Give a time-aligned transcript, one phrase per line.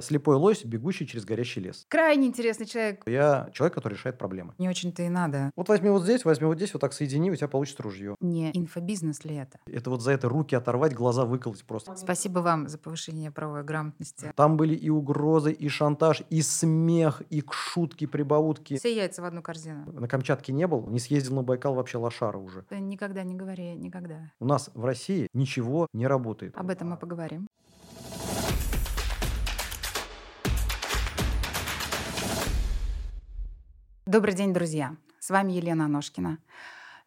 [0.00, 1.86] Слепой лось, бегущий через горящий лес.
[1.88, 3.02] Крайне интересный человек.
[3.06, 4.54] Я человек, который решает проблемы.
[4.58, 5.50] Не очень-то и надо.
[5.56, 8.16] Вот возьми вот здесь, возьми вот здесь, вот так соедини, у тебя получится ружье.
[8.20, 9.58] Не инфобизнес ли это?
[9.66, 11.96] Это вот за это руки оторвать, глаза выколоть просто.
[11.96, 14.32] Спасибо вам за повышение правовой грамотности.
[14.36, 18.76] Там были и угрозы, и шантаж, и смех, и шутки, прибаутки.
[18.76, 19.90] Все яйца в одну корзину.
[19.92, 22.62] На Камчатке не был, не съездил на Байкал вообще лошара уже.
[22.62, 24.30] Ты никогда не говори, никогда.
[24.38, 26.56] У нас в России ничего не работает.
[26.56, 27.48] Об этом мы поговорим.
[34.06, 34.96] Добрый день, друзья!
[35.18, 36.38] С вами Елена Аношкина.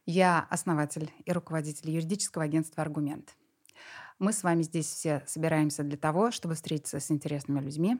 [0.06, 3.36] Я основатель и руководитель юридического агентства «Аргумент».
[4.20, 7.98] Мы с вами здесь все собираемся для того, чтобы встретиться с интересными людьми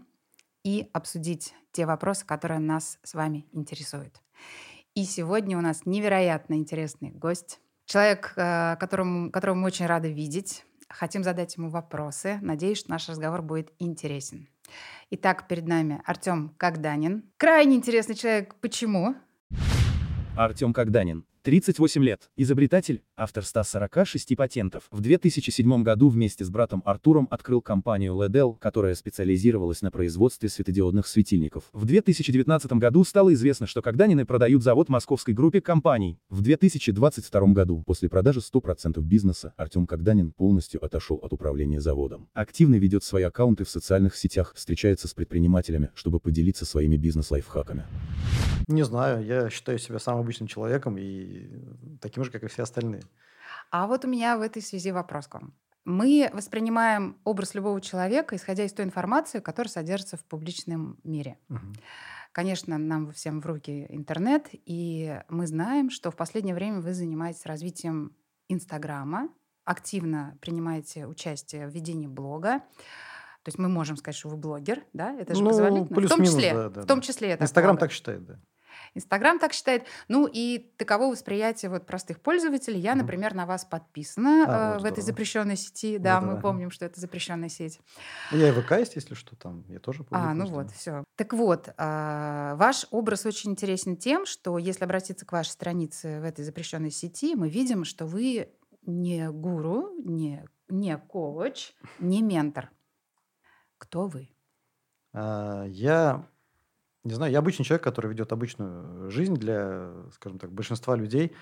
[0.64, 4.22] и обсудить те вопросы, которые нас с вами интересуют.
[4.94, 10.66] И сегодня у нас невероятно интересный гость, человек, э, которому, которого мы очень рады видеть.
[10.88, 12.38] Хотим задать ему вопросы.
[12.44, 14.48] Надеюсь, что наш разговор будет интересен.
[15.12, 17.24] Итак, перед нами Артем Когданин.
[17.38, 18.56] Крайне интересный человек.
[18.62, 19.16] Почему?
[20.36, 24.84] Артем Когданин 38 лет, изобретатель, автор 146 патентов.
[24.92, 31.06] В 2007 году вместе с братом Артуром открыл компанию Ledel, которая специализировалась на производстве светодиодных
[31.06, 31.66] светильников.
[31.74, 36.18] В 2019 году стало известно, что Когданины продают завод московской группе компаний.
[36.30, 42.30] В 2022 году, после продажи 100% бизнеса, Артем Когданин полностью отошел от управления заводом.
[42.34, 47.84] Активно ведет свои аккаунты в социальных сетях, встречается с предпринимателями, чтобы поделиться своими бизнес-лайфхаками.
[48.70, 51.33] Не знаю, я считаю себя самым обычным человеком и
[52.02, 53.04] таким же, как и все остальные.
[53.72, 55.54] А вот у меня в этой связи вопрос к вам.
[55.86, 61.38] Мы воспринимаем образ любого человека, исходя из той информации, которая содержится в публичном мире.
[61.50, 61.74] Угу.
[62.32, 67.46] Конечно, нам всем в руки интернет, и мы знаем, что в последнее время вы занимаетесь
[67.46, 68.16] развитием
[68.48, 69.30] Инстаграма,
[69.66, 72.60] активно принимаете участие в ведении блога.
[73.44, 75.14] То есть мы можем сказать, что вы блогер, да?
[75.14, 76.02] Это же ну, позволительно.
[76.02, 77.06] В том числе, да, да, в том да.
[77.06, 77.44] числе это.
[77.44, 78.40] Инстаграм так считает, да.
[78.94, 79.86] Инстаграм так считает.
[80.08, 82.80] Ну и таково восприятие вот простых пользователей.
[82.80, 85.08] Я, например, на вас подписана А, э, вот в этой здорово.
[85.08, 85.98] запрещенной сети.
[85.98, 86.34] Да, Да-да.
[86.34, 87.80] мы помним, что это запрещенная сеть.
[88.32, 91.04] Я и ВК есть, если что, там я тоже А, публикую ну вот, все.
[91.16, 96.24] Так вот, а, ваш образ очень интересен тем, что если обратиться к вашей странице в
[96.24, 98.50] этой запрещенной сети, мы видим, что вы
[98.86, 102.70] не гуру, не, не коуч, не ментор.
[103.78, 104.30] Кто вы?
[105.14, 106.26] А, Я
[107.04, 111.34] не знаю, я обычный человек, который ведет обычную жизнь для, скажем так, большинства людей.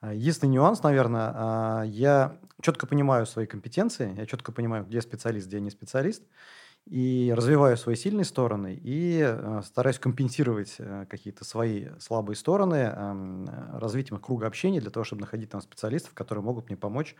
[0.00, 5.48] А, Единственный нюанс, наверное, а, я четко понимаю свои компетенции, я четко понимаю, где специалист,
[5.48, 6.22] где не специалист,
[6.86, 13.78] и развиваю свои сильные стороны и э, стараюсь компенсировать э, какие-то свои слабые стороны э,
[13.78, 17.16] развитием круга общения для того, чтобы находить там специалистов, которые могут мне помочь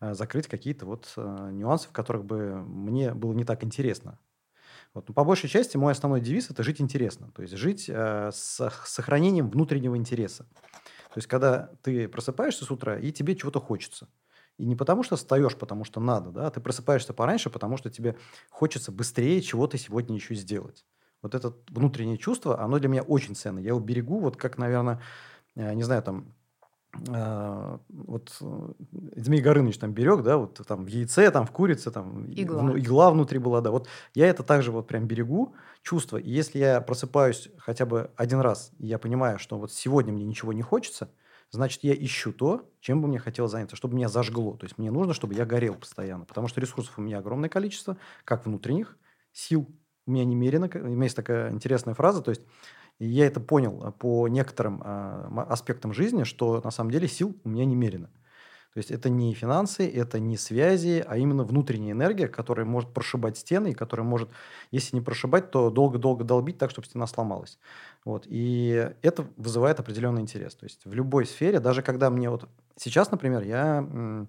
[0.00, 4.18] э, закрыть какие-то вот э, нюансы, в которых бы мне было не так интересно.
[4.94, 5.08] Вот.
[5.08, 7.30] Но по большей части мой основной девиз– это жить интересно.
[7.32, 10.44] То есть жить э, с сохранением внутреннего интереса.
[10.44, 14.08] То есть когда ты просыпаешься с утра, и тебе чего-то хочется.
[14.58, 18.16] И не потому, что встаешь, потому что надо, да, ты просыпаешься пораньше, потому что тебе
[18.50, 20.84] хочется быстрее чего-то сегодня еще сделать.
[21.22, 23.58] Вот это внутреннее чувство, оно для меня очень ценно.
[23.58, 25.00] Я его берегу, вот как, наверное,
[25.54, 26.34] э, не знаю, там,
[26.92, 28.72] вот э,
[29.16, 32.62] Змей Горыныч там берег, да, вот там в яйце, там в курице, там Игла.
[32.62, 33.70] ну, игла внутри была, да.
[33.70, 36.16] Вот я это также вот прям берегу, чувство.
[36.16, 40.24] И если я просыпаюсь хотя бы один раз, и я понимаю, что вот сегодня мне
[40.24, 41.10] ничего не хочется,
[41.50, 44.56] значит, я ищу то, чем бы мне хотелось заняться, чтобы меня зажгло.
[44.56, 47.96] То есть мне нужно, чтобы я горел постоянно, потому что ресурсов у меня огромное количество,
[48.24, 48.96] как внутренних,
[49.32, 49.68] сил
[50.06, 50.68] у меня немерено.
[50.74, 52.42] У меня есть такая интересная фраза, то есть
[53.06, 57.48] я это понял а, по некоторым м- аспектам жизни, что на самом деле сил у
[57.48, 58.10] меня немерено.
[58.72, 63.36] То есть это не финансы, это не связи, а именно внутренняя энергия, которая может прошибать
[63.36, 64.30] стены, и которая может,
[64.70, 67.58] если не прошибать, то долго-долго долбить так, чтобы стена сломалась.
[68.04, 68.26] Вот.
[68.28, 70.54] И это вызывает определенный интерес.
[70.54, 74.28] То есть в любой сфере, даже когда мне вот сейчас, например, я, ну,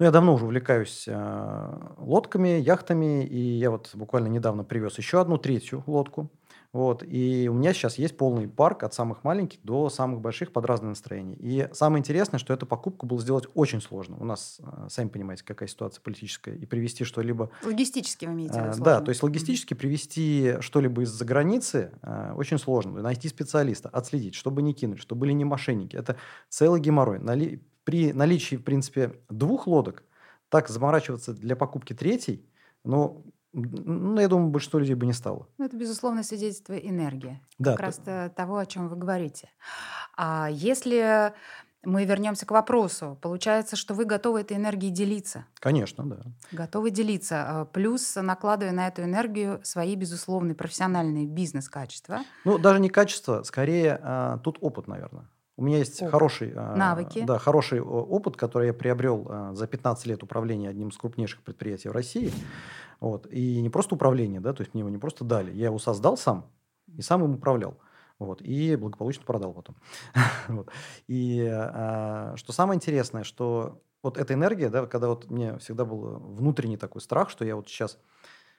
[0.00, 5.38] я давно уже увлекаюсь э, лодками, яхтами, и я вот буквально недавно привез еще одну
[5.38, 6.30] третью лодку.
[6.72, 7.02] Вот.
[7.02, 10.90] И у меня сейчас есть полный парк от самых маленьких до самых больших под разные
[10.90, 11.34] настроения.
[11.36, 14.16] И самое интересное, что эту покупку было сделать очень сложно.
[14.18, 16.54] У нас, э, сами понимаете, какая ситуация политическая.
[16.54, 18.84] И привезти что-либо Логистически вы имеете в виду а, сложно?
[18.84, 23.00] Да, то есть логистически привезти что-либо из-за границы а, очень сложно.
[23.00, 25.96] Найти специалиста, отследить, чтобы не кинули, чтобы были не мошенники.
[25.96, 26.16] Это
[26.50, 27.18] целый геморрой.
[27.18, 30.04] Нали- При наличии, в принципе, двух лодок,
[30.50, 32.44] так заморачиваться для покупки третьей,
[32.84, 35.48] ну, ну, я думаю, большинство людей бы не стало.
[35.58, 37.40] Ну, это, безусловно, свидетельство энергии.
[37.58, 39.50] Да, как раз то- того, о чем вы говорите.
[40.16, 41.32] А если
[41.84, 43.18] мы вернемся к вопросу.
[43.22, 45.46] Получается, что вы готовы этой энергией делиться.
[45.54, 46.22] Конечно, да.
[46.52, 47.60] Готовы делиться.
[47.60, 52.20] А, плюс накладывая на эту энергию свои, безусловные, профессиональные бизнес-качества.
[52.44, 55.28] Ну, даже не качество, скорее а, тут опыт, наверное.
[55.56, 56.12] У меня есть Опыт.
[56.12, 57.24] хороший, а, Навыки.
[57.26, 61.92] да, хороший опыт, который я приобрел за 15 лет управления одним из крупнейших предприятий в
[61.92, 62.32] России.
[63.00, 63.26] Вот.
[63.30, 65.52] И не просто управление, да, то есть мне его не просто дали.
[65.52, 66.50] Я его создал сам
[66.96, 67.78] и сам им управлял.
[68.18, 69.76] Вот, и благополучно продал потом.
[71.06, 76.18] И а, что самое интересное, что вот эта энергия, да, когда вот мне всегда был
[76.18, 77.96] внутренний такой страх, что я вот сейчас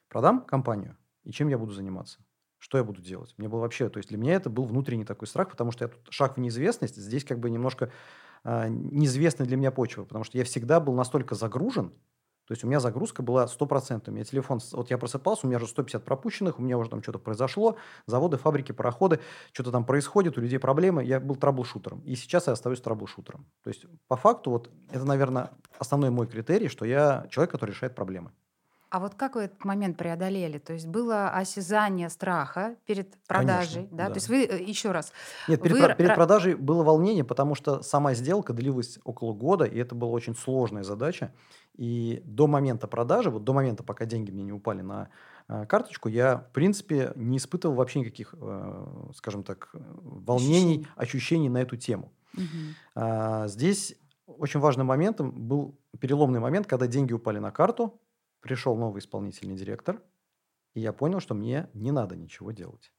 [0.08, 0.96] продам компанию,
[1.26, 2.20] и чем я буду заниматься?
[2.58, 3.34] Что я буду делать?
[3.38, 5.90] Мне было вообще, то есть для меня это был внутренний такой страх, потому что я
[5.90, 7.92] тут шаг в неизвестность, здесь как бы немножко
[8.46, 11.94] а, неизвестная для меня почва, потому что я всегда был настолько загружен,
[12.50, 14.10] то есть у меня загрузка была 100%.
[14.10, 17.04] У меня телефон, вот я просыпался, у меня уже 150 пропущенных, у меня уже там
[17.04, 19.20] что-то произошло, заводы, фабрики, пароходы,
[19.52, 21.04] что-то там происходит, у людей проблемы.
[21.04, 22.00] Я был траблшутером.
[22.00, 23.46] И сейчас я остаюсь траблшутером.
[23.64, 27.94] То есть по факту вот это, наверное, основной мой критерий, что я человек, который решает
[27.94, 28.32] проблемы.
[28.92, 30.58] А вот как вы этот момент преодолели?
[30.58, 34.04] То есть было осязание страха перед продажей, Конечно, да?
[34.06, 34.10] да.
[34.10, 35.14] То есть вы, э, еще раз,
[35.48, 39.66] Нет, перед, Вы про- перед продажей было волнение, потому что сама сделка длилась около года,
[39.66, 41.32] и это была очень сложная задача.
[41.80, 45.10] И до момента продажи, вот до момента, пока деньги мне не упали на
[45.48, 48.86] э, карточку, я, в принципе, не испытывал вообще никаких, э,
[49.16, 50.88] скажем так, волнений, Ощущений.
[50.98, 52.12] ощущений на эту тему.
[52.96, 53.96] А, Здесь
[54.28, 58.02] очень важным моментом был переломный момент, когда деньги упали на карту,
[58.42, 60.02] пришел новый исполнительный директор,
[60.76, 62.92] и я понял, что мне не надо ничего делать.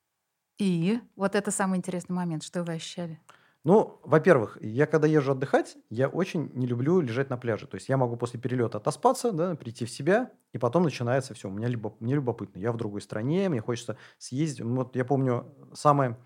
[0.58, 3.20] и вот это самый интересный момент, что вы ощущали?
[3.62, 7.66] Ну, во-первых, я когда езжу отдыхать, я очень не люблю лежать на пляже.
[7.66, 11.48] То есть я могу после перелета отоспаться, да, прийти в себя, и потом начинается все.
[11.48, 12.58] У меня любо- мне любопытно.
[12.58, 14.64] Я в другой стране, мне хочется съездить.
[14.64, 16.16] Ну, Вот я помню, самое...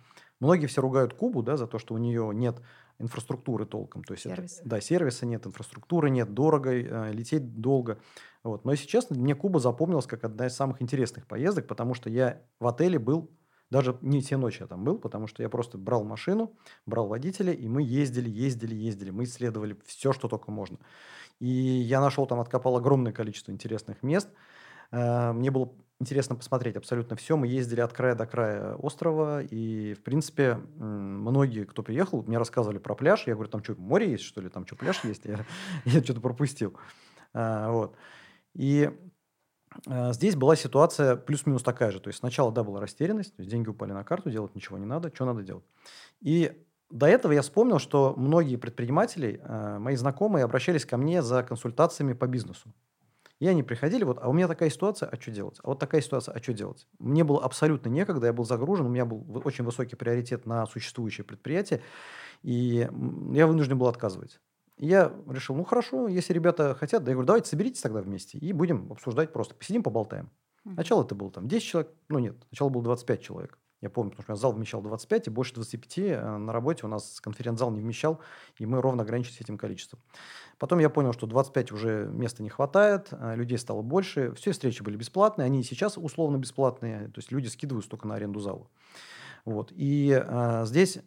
[0.40, 2.60] Многие все ругают Кубу, да, за то, что у нее нет
[2.98, 4.04] инфраструктуры толком.
[4.04, 4.62] То есть это- Сервиса.
[4.64, 7.98] да, сервиса нет, инфраструктуры нет, дорого, э, лететь долго.
[8.44, 8.64] Вот.
[8.64, 12.42] Но если честно, мне Куба запомнилась как одна из самых интересных поездок, потому что я
[12.60, 13.30] в отеле был,
[13.74, 16.56] даже не все ночи я там был, потому что я просто брал машину,
[16.86, 19.10] брал водителя, и мы ездили, ездили, ездили.
[19.10, 20.78] Мы исследовали все, что только можно.
[21.40, 24.28] И я нашел там, откопал огромное количество интересных мест.
[24.92, 27.36] Э, Мне было интересно посмотреть абсолютно все.
[27.36, 32.78] Мы ездили от края до края острова, и, в принципе, многие, кто приехал, мне рассказывали
[32.78, 33.26] про пляж.
[33.26, 34.48] Я говорю, там что, море есть, что ли?
[34.48, 35.24] Там что, пляж есть?
[35.24, 35.44] Я,
[35.84, 36.78] я что-то пропустил.
[37.32, 37.96] А, Вот.
[38.54, 38.92] И э,
[39.86, 42.00] здесь была ситуация плюс-минус такая же.
[42.00, 44.86] То есть сначала, да, была растерянность, то есть деньги упали на карту, делать ничего не
[44.86, 45.64] надо, что надо делать.
[46.20, 51.42] И до этого я вспомнил, что многие предприниматели, э, мои знакомые, обращались ко мне за
[51.42, 52.72] консультациями по бизнесу.
[53.40, 55.58] И они приходили, вот, а у меня такая ситуация, а что делать?
[55.64, 56.86] А вот такая ситуация, а что делать?
[56.98, 61.24] Мне было абсолютно некогда, я был загружен, у меня был очень высокий приоритет на существующее
[61.24, 61.82] предприятие,
[62.42, 62.88] и
[63.32, 64.40] я вынужден был отказывать.
[64.76, 68.52] Я решил, ну хорошо, если ребята хотят, да я говорю, давайте соберитесь тогда вместе и
[68.52, 70.30] будем обсуждать просто, посидим, поболтаем.
[70.64, 70.74] Мгм.
[70.74, 73.58] Сначала это было там 10 человек, ну нет, сначала было 25 человек.
[73.84, 76.86] Я помню, потому что у нас зал вмещал 25, и больше 25 э, на работе
[76.86, 78.18] у нас конференц-зал не вмещал,
[78.58, 80.00] и мы ровно ограничились этим количеством.
[80.58, 84.82] Потом я понял, что 25 уже места не хватает, э, людей стало больше, все встречи
[84.82, 88.68] были бесплатные, они и сейчас условно бесплатные, то есть люди скидывают только на аренду зала.
[89.44, 89.70] Вот.
[89.72, 91.00] И э, здесь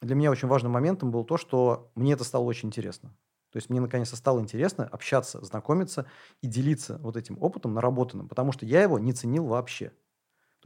[0.00, 3.16] для меня очень важным моментом было то, что мне это стало очень интересно.
[3.52, 6.06] То есть мне наконец-то стало интересно общаться, знакомиться
[6.42, 9.92] и делиться вот этим опытом наработанным, потому что я его не ценил вообще.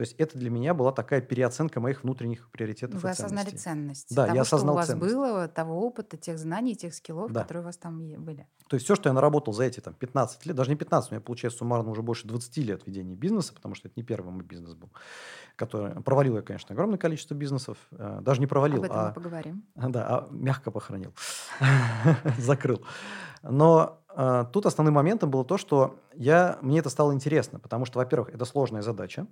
[0.01, 4.25] То есть это для меня была такая переоценка моих внутренних приоритетов Вы осознали ценность Да,
[4.25, 5.13] того, я что у осознал вас ценность.
[5.13, 7.43] было, того опыта, тех знаний, тех скиллов, Да.
[7.43, 8.47] которые у вас там были.
[8.71, 11.15] То есть все, что я наработал за эти там, 15 лет, даже не 15, у
[11.15, 14.43] меня получается суммарно уже больше 20 лет ведения бизнеса, потому что это не первый мой
[14.43, 14.91] бизнес был,
[15.57, 19.13] который провалил я, конечно, огромное количество бизнесов, э, даже не провалил, Об этом а мы
[19.13, 19.65] поговорим.
[19.75, 21.13] Да, а мягко похоронил.
[22.39, 22.83] Закрыл.
[23.43, 27.99] Но э, тут основным моментом было то, что я, мне это стало интересно, потому что,
[27.99, 29.27] во-первых, это сложная задача,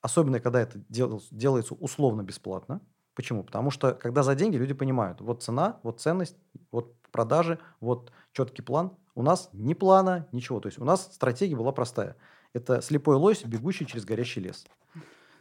[0.00, 2.80] особенно когда это дел- делается условно бесплатно.
[3.14, 3.44] Почему?
[3.44, 6.36] Потому что когда за деньги люди понимают, вот цена, вот ценность,
[6.70, 8.92] вот продажи, вот четкий план.
[9.14, 10.60] У нас ни плана, ничего.
[10.60, 12.16] То есть у нас стратегия была простая.
[12.52, 14.64] Это слепой лось, бегущий через горящий лес.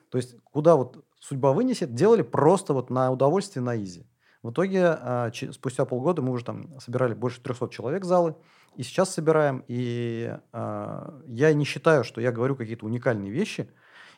[0.09, 4.07] То есть куда вот судьба вынесет, делали просто вот на удовольствие, на изи.
[4.41, 8.35] В итоге а, спустя полгода мы уже там собирали больше 300 человек залы,
[8.75, 9.65] и сейчас собираем.
[9.67, 13.69] И а, я не считаю, что я говорю какие-то уникальные вещи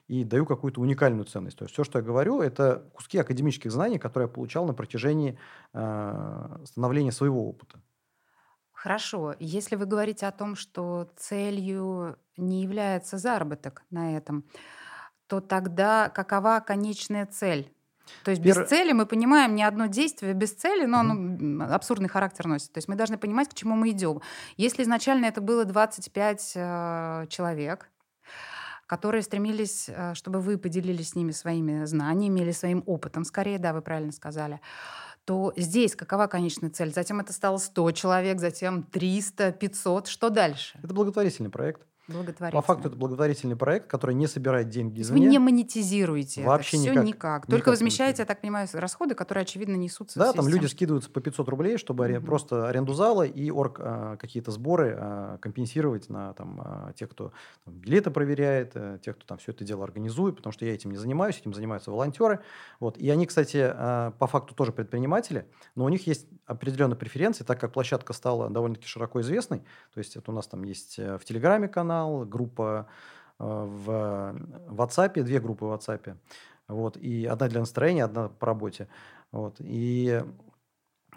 [0.07, 1.57] и даю какую-то уникальную ценность.
[1.57, 5.39] То есть все, что я говорю, это куски академических знаний, которые я получал на протяжении
[5.73, 7.81] а, становления своего опыта.
[8.71, 9.35] Хорошо.
[9.39, 14.43] Если вы говорите о том, что целью не является заработок на этом,
[15.27, 17.71] то тогда какова конечная цель?
[18.23, 21.61] То есть Пер- без цели мы понимаем ни одно действие без цели, но оно м,
[21.61, 22.71] абсурдный характер носит.
[22.71, 24.21] То есть мы должны понимать, к чему мы идем.
[24.57, 27.89] Если изначально это было 25 э, человек,
[28.85, 33.73] которые стремились, э, чтобы вы поделились с ними своими знаниями или своим опытом, скорее, да,
[33.73, 34.59] вы правильно сказали,
[35.25, 36.91] то здесь какова конечная цель?
[36.93, 40.07] Затем это стало 100 человек, затем 300, 500.
[40.07, 40.79] Что дальше?
[40.83, 41.81] Это благотворительный проект.
[42.51, 45.21] По факту это благотворительный проект, который не собирает деньги То извне.
[45.25, 47.05] вы не монетизируете Вообще это все никак.
[47.05, 47.37] никак.
[47.43, 51.09] Никак Только не возмещаете, я так понимаю, расходы, которые, очевидно, несутся Да, там люди скидываются
[51.09, 52.25] по 500 рублей, чтобы Мгм.
[52.25, 57.31] просто аренду зала и орг а, какие-то сборы а, компенсировать на там, а, тех, кто
[57.65, 60.91] там, билеты проверяет, э, тех, кто там все это дело организует, потому что я этим
[60.91, 62.39] не занимаюсь, этим занимаются волонтеры.
[62.79, 62.97] Вот.
[62.97, 67.59] И они, кстати, а, по факту тоже предприниматели, но у них есть определенные преференции, так
[67.59, 69.59] как площадка стала довольно-таки широко известной.
[69.93, 72.87] То есть это у нас там есть э, в Телеграме канал, группа
[73.39, 74.35] э, в
[74.69, 76.17] WhatsApp, две группы в WhatsApp.
[76.67, 78.87] Вот, и одна для настроения, одна по работе.
[79.31, 80.23] Вот, и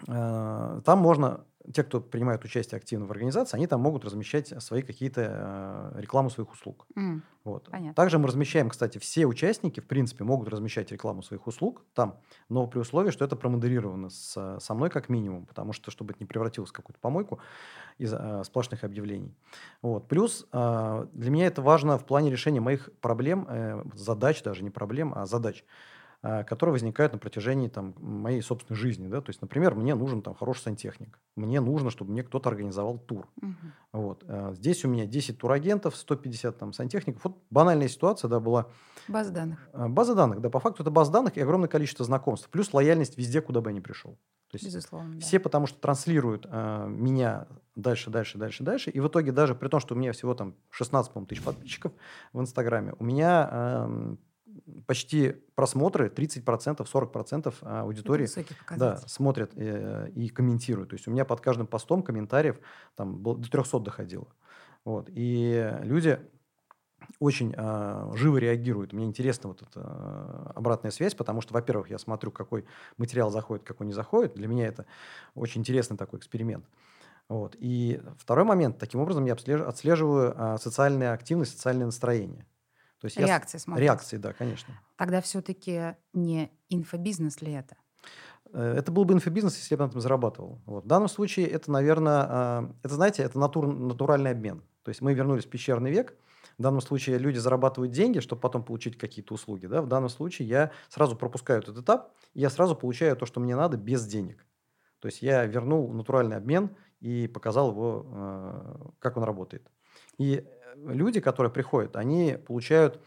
[0.07, 4.81] э, там можно, те, кто принимает участие активно в организации, они там могут размещать свои
[4.81, 6.85] какие-то э, рекламу своих услуг.
[6.95, 7.69] М, Вот.
[7.69, 7.93] Понятно.
[7.93, 12.19] Также мы размещаем, кстати, все участники, в принципе, могут размещать рекламу своих услуг там,
[12.49, 16.23] но при условии, что это промодерировано с, со мной как минимум, потому что, чтобы это
[16.23, 17.39] не превратилось в какую-то помойку
[17.97, 19.33] из э, сплошных объявлений.
[19.81, 20.07] Вот.
[20.07, 24.69] Плюс э, для меня это важно в плане решения моих проблем, э, задач даже, не
[24.69, 25.65] проблем, а задач, э,
[26.43, 29.07] которые возникают на протяжении там, моей собственной жизни.
[29.07, 29.21] Да?
[29.21, 31.19] То есть, например, мне нужен там, хороший сантехник.
[31.35, 33.27] Мне нужно, чтобы мне кто-то организовал тур.
[33.41, 33.73] Мгм.
[33.93, 34.23] Вот.
[34.27, 37.23] э, Здесь у меня 10 турагентов, 150 там, сантехников.
[37.23, 38.67] Вот банальная ситуация да, была.
[39.07, 39.69] База данных.
[39.73, 42.49] Э, База данных, да, по факту это база данных и огромное количество знакомств.
[42.49, 44.17] Плюс лояльность везде, куда бы я ни пришел.
[44.51, 45.15] То есть Безусловно.
[45.15, 45.19] да.
[45.19, 48.89] все потому что транслируют э, меня дальше, дальше, дальше, дальше.
[48.89, 51.91] И в итоге даже при том, что у меня всего там 16 по-моему, тысяч подписчиков
[52.31, 54.19] в Инстаграме, у меня эм,
[54.87, 58.27] почти просмотры 30%, 40% Это аудитории
[58.75, 60.89] да, смотрят э, и комментируют.
[60.89, 62.59] То есть у меня под каждым постом комментариев
[62.95, 64.27] там было- до 300 доходило.
[64.83, 65.09] Вот.
[65.11, 66.19] И люди
[67.19, 68.93] очень а, живо реагируют.
[68.93, 72.65] Мне интересна вот эта а, обратная связь, потому что, во-первых, я смотрю, какой
[72.97, 74.35] материал заходит, какой не заходит.
[74.35, 74.85] Для меня это
[75.33, 76.65] очень интересный такой эксперимент.
[77.27, 77.55] Вот.
[77.59, 78.77] И второй момент.
[78.77, 82.45] Таким образом, я отслеживаю а, социальную активность, социальное настроение.
[82.99, 83.59] То есть я с- Реакции.
[83.75, 84.73] Реакции, да, конечно.
[84.95, 87.75] Тогда все-таки не инфобизнес ли это?
[88.53, 90.61] Э, Это был бы инфобизнес, если бы я на этом зарабатывал.
[90.65, 90.85] Вот.
[90.85, 94.63] В данном случае это, наверное, это, знаете, это натур- натуральный обмен.
[94.83, 96.15] То есть мы вернулись в пещерный век.
[96.57, 99.65] В данном случае люди зарабатывают деньги, чтобы потом получить какие-то услуги.
[99.65, 99.81] Да?
[99.81, 103.55] В данном случае я сразу пропускаю этот этап, и я сразу получаю то, что мне
[103.57, 104.45] надо, без денег.
[104.99, 106.69] То есть я вернул натуральный обмен
[107.01, 109.69] и показал его, э, как он работает.
[110.17, 110.45] И
[110.75, 113.01] люди, которые приходят, они получают...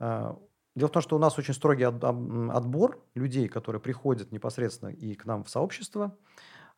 [0.00, 0.34] э,
[0.76, 5.24] Дело в том, что у нас очень строгий отбор людей, которые приходят непосредственно и к
[5.24, 6.18] нам в сообщество,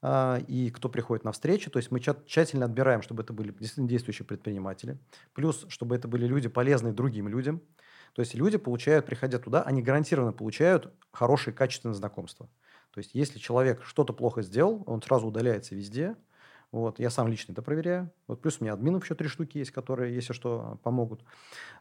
[0.01, 1.69] а, и кто приходит на встречи.
[1.69, 5.01] То есть мы тщательно отбираем, чтобы это были действительно действующие предприниматели.
[5.33, 7.61] Плюс, чтобы это были люди, полезные другим людям.
[8.13, 12.49] То есть люди получают, приходя туда, они гарантированно получают хорошие, качественные знакомства.
[12.93, 16.15] То есть если человек что-то плохо сделал, он сразу удаляется везде.
[16.71, 18.13] Вот, я сам лично это проверяю.
[18.27, 21.25] Вот, плюс у меня админов еще три штуки есть, которые, если что, помогут.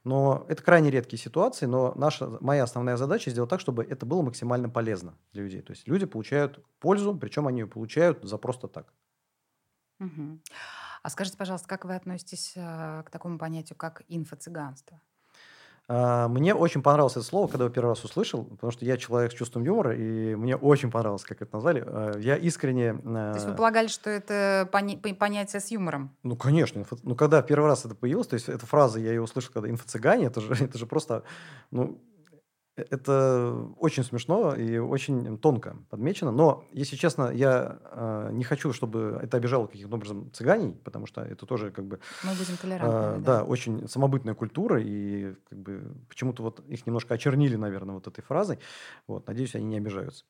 [0.03, 4.22] Но это крайне редкие ситуации, но наша, моя основная задача сделать так, чтобы это было
[4.24, 5.62] максимально полезно для людей.
[5.62, 8.94] То есть люди получают пользу, причем они ее получают за просто так.
[10.00, 10.41] Мгм.
[11.03, 15.01] А скажите, пожалуйста, как вы относитесь э, к такому понятию, как инфо-цыганство?
[15.89, 19.32] А, Мне очень понравилось это слово, когда я первый раз услышал, потому что я человек
[19.32, 21.82] с чувством юмора, и мне очень понравилось, как это назвали.
[21.86, 22.94] А, Я искренне...
[22.94, 26.13] То есть вы а, полагали, что это пони- по- понятие с юмором?
[26.24, 26.79] Ну, конечно.
[26.79, 29.70] инфо- Ну, когда первый раз это появилось, то есть эта фраза, я ее услышал, когда
[29.70, 31.24] инфо-цыгане, это же, это же просто,
[31.72, 32.01] ну,
[32.77, 36.31] это очень смешно и очень тонко подмечено.
[36.31, 41.22] Но, если честно, я э, не хочу, чтобы это обижало каким-то образом цыганей, потому что
[41.22, 45.96] это тоже как бы Мы будем а, толерантными, да, очень самобытная культура, и как бы
[46.07, 48.60] почему-то вот их немножко очернили, наверное, вот этой фразой.
[49.07, 50.25] Вот, надеюсь, они не обижаются.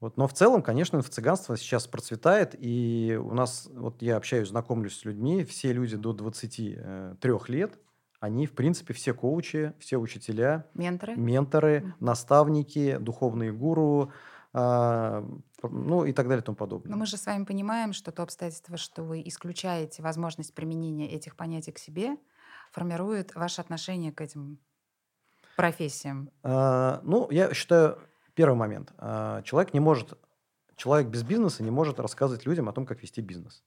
[0.00, 4.98] Вот, но в целом, конечно, инфо-цыганство сейчас процветает, и у нас, вот я общаюсь, знакомлюсь
[4.98, 7.78] с людьми, все люди до 23 лет,
[8.20, 11.14] они, в принципе, все коучи, все учителя, Менторы?
[11.16, 11.94] менторы, Мгм.
[12.00, 14.12] наставники, духовные гуру,
[15.60, 16.92] п- ну и так далее и тому подобное.
[16.92, 21.36] Но мы же с вами понимаем, что то обстоятельство, что вы исключаете возможность применения этих
[21.36, 22.16] понятий к себе,
[22.72, 24.58] формирует ваше отношение к этим
[25.56, 26.30] профессиям.
[26.42, 27.98] А, ну, я считаю,
[28.34, 28.92] первый момент.
[28.98, 30.18] А, человек не может,
[30.76, 33.64] человек без бизнеса не может рассказывать людям о том, как вести бизнес.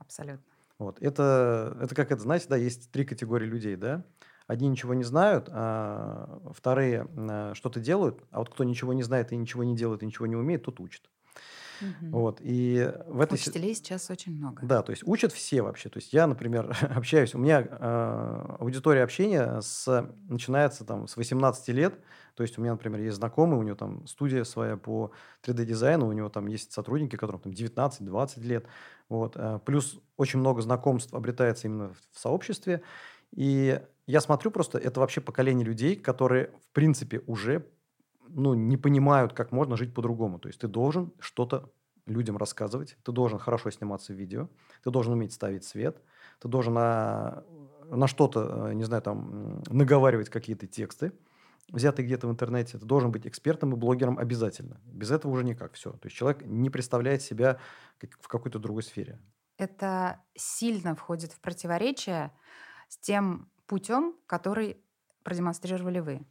[0.00, 0.49] Абсолютно.
[0.80, 0.98] Вот.
[1.02, 4.02] Это, это как это, знаете, да, есть три категории людей, да.
[4.46, 9.30] одни ничего не знают, а вторые а, что-то делают, а вот кто ничего не знает
[9.30, 11.10] и ничего не делает, и ничего не умеет, тот учит.
[11.80, 12.10] Мгм.
[12.12, 13.34] Вот, и в этой...
[13.34, 14.64] Учителей сейчас очень много.
[14.64, 15.88] Да, то есть учат все вообще.
[15.88, 21.68] То есть я, например, общаюсь, у меня э, аудитория общения с, начинается там с 18
[21.68, 21.94] лет.
[22.34, 26.12] То есть у меня, например, есть знакомый, у него там студия своя по 3D-дизайну, у
[26.12, 28.66] него там есть сотрудники, которым там 19-20 лет.
[29.08, 29.34] Вот.
[29.36, 32.82] э, Плюс очень много знакомств обретается именно в сообществе.
[33.32, 37.66] И я смотрю просто, это вообще поколение людей, которые, в принципе, уже
[38.34, 40.38] ну, не понимают, как можно жить по-другому.
[40.38, 41.70] То есть ты должен что-то
[42.06, 44.48] людям рассказывать, ты должен хорошо сниматься в видео,
[44.82, 46.02] ты должен уметь ставить свет,
[46.40, 47.44] ты должен на,
[47.90, 51.12] на что-то, э, не знаю, там, наговаривать какие-то тексты,
[51.68, 52.78] взятые где-то в интернете.
[52.78, 54.80] Ты должен быть экспертом и блогером обязательно.
[54.86, 55.74] Без этого уже никак.
[55.74, 55.92] Все.
[55.92, 57.58] То есть человек не представляет себя
[58.20, 59.20] в какой-то другой сфере.
[59.56, 62.32] Это сильно входит в противоречие
[62.88, 64.78] с тем путем, который
[65.22, 66.26] продемонстрировали вы.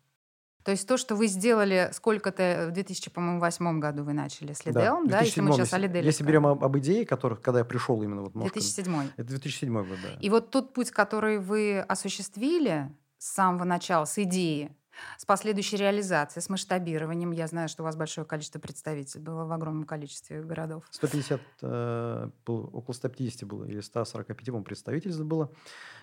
[0.63, 5.21] То есть то, что вы сделали сколько-то в 2008 году вы начали с Лиделом, да,
[5.21, 8.01] если мы 2007, сейчас о Лиделе если берем об, об идее, которых, когда я пришел
[8.03, 9.09] именно вот ножками, 2007.
[9.15, 10.19] это 2007 год, да.
[10.19, 14.71] И вот тот путь, который вы осуществили с самого начала, с идеи,
[15.17, 19.51] с последующей реализацией, с масштабированием, я знаю, что у вас большое количество представителей было в
[19.51, 20.83] огромном количестве городов.
[20.91, 25.51] 150, э, около 150 было, или 145, по-моему, представительств было.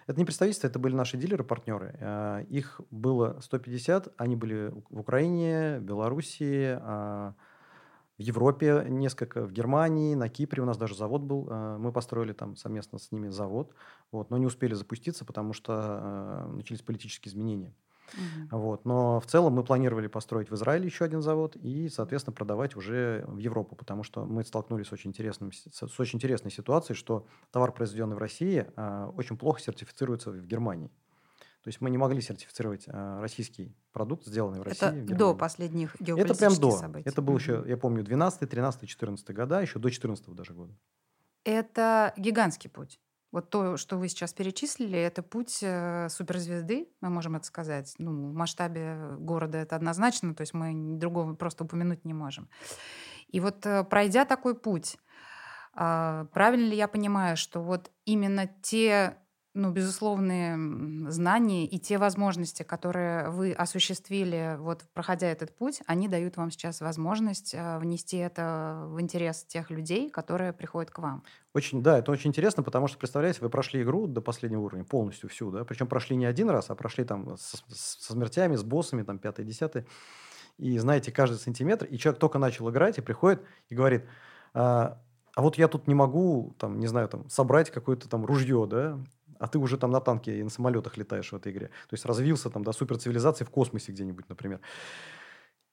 [0.07, 1.97] Это не представительство, это были наши дилеры, партнеры.
[2.01, 7.33] Э, их было 150, они были в Украине, Белоруссии, э,
[8.19, 11.49] в Европе несколько, в Германии, на Кипре у нас даже завод был.
[11.51, 13.75] э, Мы построили там совместно с ними завод,
[14.11, 17.75] вот, но не успели запуститься, потому что э, начались политические изменения.
[18.13, 18.51] Мгм.
[18.51, 18.85] Вот.
[18.85, 23.25] Но в целом мы планировали построить в Израиле еще один завод и, соответственно, продавать уже
[23.27, 27.73] в Европу, потому что мы столкнулись с очень, интересным, с очень интересной ситуацией, что товар,
[27.73, 30.91] произведенный в России, а, очень плохо сертифицируется в Германии.
[31.63, 35.01] То есть мы не могли сертифицировать а, российский продукт, сделанный в России.
[35.01, 36.71] Это в до последних Это прям геополитических до.
[36.73, 37.09] событий.
[37.11, 37.41] Это был Мгм.
[37.41, 40.77] еще, я помню, 12, 13, 14 года, еще до 14 даже года.
[41.45, 43.01] Это гигантский путь.
[43.37, 47.95] Вот то, что вы сейчас перечислили, это путь э, суперзвезды, мы можем это сказать.
[47.99, 52.49] Ну, в масштабе города это однозначно, то есть мы другого просто упомянуть не можем.
[53.29, 54.97] И вот э, пройдя такой путь,
[55.75, 59.19] а, правильно ли я понимаю, что вот именно те,
[59.57, 66.37] ну, безусловные знания и те возможности, которые вы осуществили, вот проходя этот путь, они дают
[66.37, 71.25] вам сейчас возможность э, внести это в интерес тех людей, которые приходят к вам?
[71.55, 75.31] Очень, да, это очень интересно, потому что, представляете, вы прошли игру до последнего уровня, полностью
[75.31, 79.05] всю, да, причем прошли не один раз, а прошли там со, со смертями, с боссами,
[79.05, 79.87] там, пятый, десятый,
[80.59, 84.05] и знаете каждый сантиметр, и человек только начал играть и приходит и говорит,
[84.53, 85.01] а,
[85.35, 88.99] а вот я тут не могу, там, не знаю, там, собрать какое-то там ружье, да,
[89.39, 91.67] а ты уже там на танке и на самолетах летаешь в этой игре.
[91.67, 94.61] То есть развился там до суперцивилизации в космосе где-нибудь, например.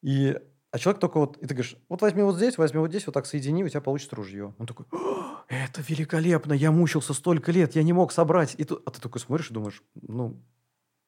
[0.02, 0.38] И,
[0.72, 3.14] а человек только вот, и ты говоришь, вот возьми вот здесь, возьми вот здесь, вот
[3.14, 4.54] так соедини, у тебя получится ружье.
[4.58, 8.56] Он такой, «О, это великолепно, я мучился столько лет, я не мог собрать.
[8.58, 10.42] И тут, а ты такой смотришь и думаешь, ну,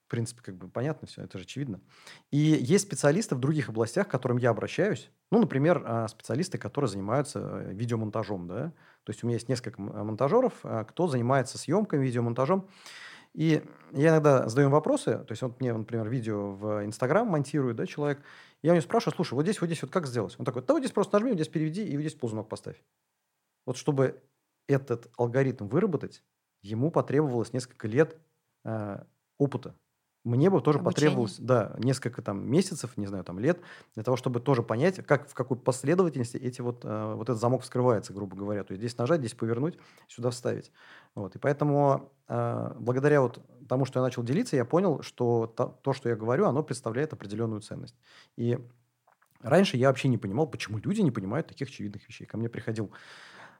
[0.06, 1.82] в принципе, как бы понятно все, это же очевидно.
[2.32, 5.10] И есть специалисты в других областях, к которым я обращаюсь.
[5.32, 8.72] Ну, например, а, специалисты, которые занимаются э, видеомонтажом, да.
[9.04, 12.70] То есть у меня есть несколько монтажеров, а, кто занимается съемкой, видеомонтажом.
[13.34, 17.76] И я иногда задаю им вопросы, то есть вот мне, например, видео в Инстаграм монтирует,
[17.76, 18.22] да, человек,
[18.62, 20.36] я у него спрашиваю, слушай, вот здесь, вот здесь вот как сделать?
[20.38, 22.82] Он такой, да вот здесь просто нажми, вот здесь переведи и вот здесь ползунок поставь.
[23.65, 24.22] Вот чтобы
[24.68, 26.24] этот алгоритм выработать,
[26.62, 28.18] ему потребовалось несколько лет
[28.63, 29.04] э,
[29.38, 29.76] опыта.
[30.25, 31.11] Мне бы тоже Обучение.
[31.11, 33.59] потребовалось, да, несколько там месяцев, не знаю, там лет,
[33.93, 37.61] для того, чтобы тоже понять, как, в какой последовательности эти вот, э, вот этот замок
[37.61, 38.63] вскрывается, грубо говоря.
[38.63, 40.71] То есть здесь нажать, здесь повернуть, сюда вставить.
[41.13, 41.35] Вот.
[41.35, 45.93] И поэтому э, благодаря вот тому, что я начал делиться, я понял, что то, то,
[45.93, 47.95] что я говорю, оно представляет определенную ценность.
[48.35, 48.57] И
[49.41, 52.25] раньше я вообще не понимал, почему люди не понимают таких очевидных вещей.
[52.25, 52.89] Ко мне приходил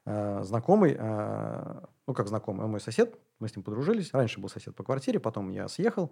[0.06, 4.12] э, знакомый, э, ну как знакомый, мой сосед, мы с ним подружились.
[4.14, 6.12] Раньше был сосед по квартире, потом я съехал.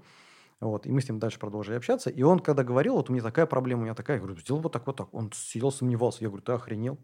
[0.64, 2.10] Вот, и мы с ним дальше продолжили общаться.
[2.10, 4.62] И он, когда говорил, вот у меня такая проблема, у меня такая, я говорю, сделай
[4.62, 5.14] вот так, вот так.
[5.14, 6.20] Он сидел, сомневался.
[6.22, 6.98] Я говорю, ты охренел?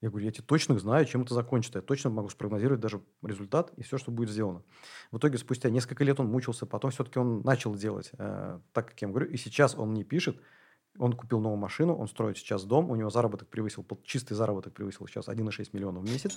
[0.00, 1.78] Я говорю, я тебе точно знаю, чем это закончится.
[1.78, 4.62] Я точно могу спрогнозировать даже результат и все, что будет сделано.
[5.10, 9.02] В итоге, спустя несколько лет он мучился, потом все-таки он начал делать э, так, как
[9.02, 9.30] я ему говорю.
[9.30, 10.40] И сейчас он мне пишет,
[10.98, 15.06] он купил новую машину, он строит сейчас дом, у него заработок превысил, чистый заработок превысил
[15.06, 16.36] сейчас 1,6 миллиона в месяц.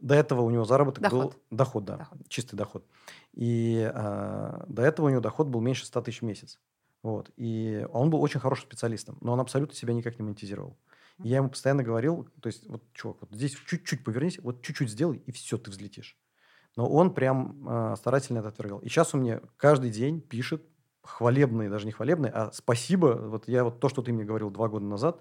[0.00, 1.18] До этого у него заработок был...
[1.18, 1.38] Доход.
[1.50, 1.96] Доход, да.
[1.98, 2.18] Доход.
[2.28, 2.86] Чистый доход.
[3.32, 6.58] И э, до этого у него доход был меньше 100 тысяч в месяц.
[7.02, 7.30] Вот.
[7.36, 10.76] И он был очень хорошим специалистом, но он абсолютно себя никак не монетизировал.
[11.22, 14.90] И я ему постоянно говорил, то есть, вот, чувак, вот здесь чуть-чуть повернись, вот чуть-чуть
[14.90, 16.16] сделай, и все, ты взлетишь.
[16.76, 18.78] Но он прям э, старательно это отвергал.
[18.78, 20.64] И сейчас он мне каждый день пишет
[21.02, 23.18] хвалебные, даже не хвалебные, а спасибо.
[23.18, 25.20] Вот я вот то, что ты мне говорил два года назад,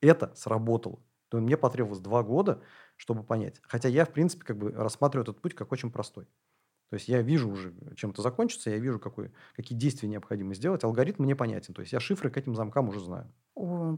[0.00, 1.00] это сработало.
[1.28, 2.62] То мне потребовалось два года,
[2.98, 3.60] чтобы понять.
[3.62, 6.26] Хотя я, в принципе, как бы рассматриваю этот путь как очень простой.
[6.90, 10.84] То есть я вижу уже, чем это закончится, я вижу, какой, какие действия необходимо сделать.
[10.84, 11.74] Алгоритм мне понятен.
[11.74, 13.32] То есть я шифры к этим замкам уже знаю.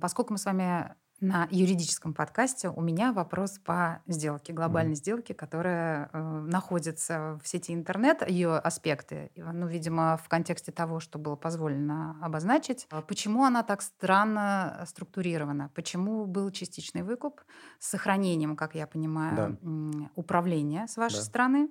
[0.00, 4.96] Поскольку мы с вами на юридическом подкасте, у меня вопрос по сделке, глобальной mm-hmm.
[4.96, 11.18] сделке, которая э, находится в сети интернет, ее аспекты, ну, видимо, в контексте того, что
[11.18, 12.86] было позволено обозначить.
[12.90, 15.70] А почему она так странно структурирована?
[15.74, 17.42] Почему был частичный выкуп
[17.78, 20.10] с сохранением, как я понимаю, да.
[20.14, 21.22] управления с вашей да.
[21.22, 21.70] стороны?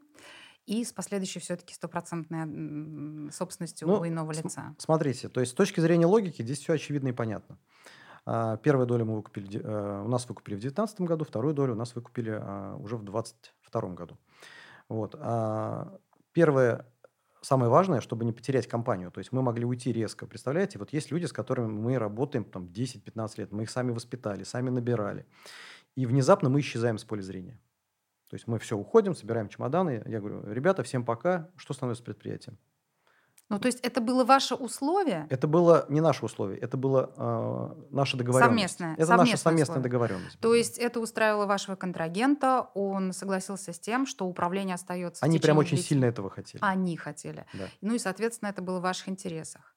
[0.69, 4.75] и с последующей все-таки стопроцентной собственностью ну, у иного лица.
[4.77, 7.57] Смотрите, то есть с точки зрения логики здесь все очевидно и понятно.
[8.31, 11.75] А, первую долю мы выкупили, э, у нас выкупили в 2019 году, вторую долю у
[11.75, 14.19] нас выкупили а, уже в 2022 году.
[14.87, 15.15] Вот.
[15.17, 15.97] А,
[16.31, 16.85] первое,
[17.41, 19.09] самое важное, чтобы не потерять компанию.
[19.09, 20.27] То есть мы могли уйти резко.
[20.27, 24.43] Представляете, вот есть люди, с которыми мы работаем там 10-15 лет, мы их сами воспитали,
[24.43, 25.25] сами набирали.
[25.95, 27.59] И внезапно мы исчезаем с поля зрения.
[28.29, 30.03] То есть мы все уходим, собираем чемоданы.
[30.05, 31.49] Я говорю, ребята, всем пока.
[31.55, 32.59] Что становится предприятием?
[33.49, 35.25] Ну, то есть это было ваше условие?
[35.31, 38.77] Это было не наше условие, это было э, наша договоренность.
[38.77, 38.95] Совместная.
[38.95, 39.83] Это наша совместная условие.
[39.83, 40.39] договоренность.
[40.39, 45.25] То есть это устраивало вашего контрагента, он согласился с тем, что управление остается.
[45.25, 46.63] Они прям очень сильно этого хотели.
[46.63, 47.45] Они хотели.
[47.53, 47.65] Да.
[47.81, 49.73] Ну и, соответственно, это было в ваших интересах.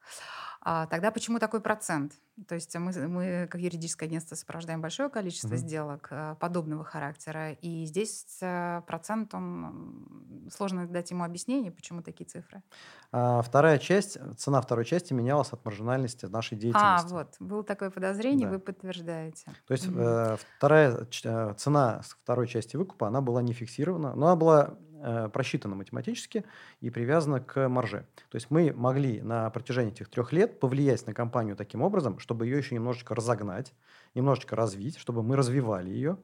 [0.65, 2.13] А тогда почему такой процент?
[2.47, 5.57] То есть мы, мы как юридическое агентство сопровождаем большое количество угу.
[5.57, 12.27] сделок э, подобного характера, и здесь э, процент, он сложно дать ему объяснение, почему такие
[12.27, 12.63] цифры.
[13.11, 17.13] А, вторая часть, цена второй части менялась от маржинальности нашей а, деятельности.
[17.13, 18.55] А, вот, было такое подозрение, да.
[18.55, 19.47] вы подтверждаете.
[19.67, 19.99] То есть угу.
[19.99, 25.29] э, вторая э, цена второй части выкупа, она была не фиксирована, но она была Э,
[25.65, 26.45] математически
[26.81, 28.07] и привязана к марже.
[28.31, 32.47] То есть мы могли на протяжении этих трех лет повлиять на компанию таким образом, чтобы
[32.47, 33.75] ее еще немножечко разогнать,
[34.15, 36.19] немножечко развить, чтобы мы развивали ее.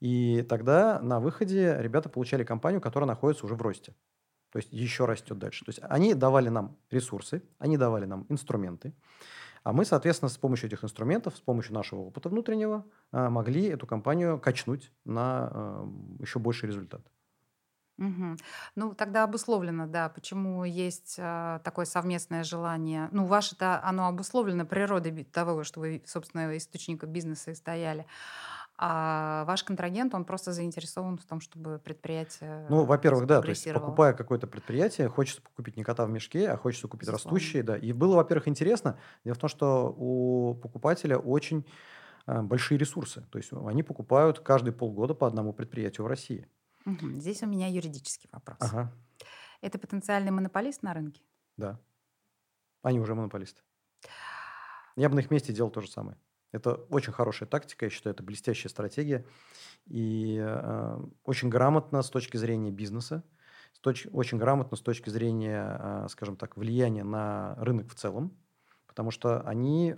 [0.00, 3.94] И тогда на выходе ребята получали компанию, которая находится уже в росте.
[4.52, 5.64] То есть еще растет дальше.
[5.64, 8.94] То есть они давали нам ресурсы, они давали нам инструменты.
[9.64, 13.88] А мы, соответственно, с помощью этих инструментов, с помощью нашего опыта внутреннего, э, могли эту
[13.88, 15.86] компанию качнуть на э,
[16.20, 17.00] еще больший результат.
[17.96, 18.36] Мгм.
[18.74, 23.08] Ну, тогда обусловлено, да, почему есть а, такое совместное желание.
[23.12, 28.06] Ну, ваше-то оно обусловлено природой того, что вы, собственно, источником бизнеса и стояли.
[28.76, 33.72] А ваш контрагент, он просто заинтересован в том, чтобы предприятие Ну, во-первых, да, то есть
[33.72, 37.38] покупая какое-то предприятие, хочется купить не кота в мешке, а хочется купить Безусловно.
[37.38, 37.76] растущие, да.
[37.76, 38.98] И было, во-первых, интересно.
[39.24, 41.64] Дело в том, что у покупателя очень
[42.26, 43.22] а, большие ресурсы.
[43.30, 46.48] То есть они покупают каждые полгода по одному предприятию в России.
[46.84, 47.20] Мгм.
[47.20, 48.58] Здесь у меня юридический вопрос.
[48.60, 48.92] Ага,
[49.62, 51.22] Это потенциальный монополист на рынке?
[51.56, 51.78] да.
[52.82, 53.62] Они уже монополисты.
[54.96, 56.18] Я бы на их месте делал то же самое.
[56.52, 59.26] Это очень хорошая тактика, я считаю, это блестящая стратегия.
[59.86, 63.24] И э, очень грамотно с точки зрения бизнеса,
[63.72, 68.36] с точ- очень грамотно с точки зрения, э, скажем так, влияния на рынок в целом,
[68.86, 69.96] потому что они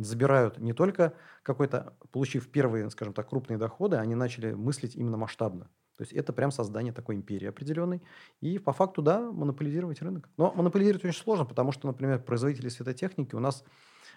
[0.00, 5.68] забирают не только какой-то, получив первые, скажем так, крупные доходы, они начали мыслить именно масштабно.
[5.96, 8.02] То есть это прям создание такой империи определенной.
[8.40, 10.28] И по факту, да, монополизировать рынок.
[10.36, 13.64] Но монополизировать очень сложно, потому что, например, производители светотехники у нас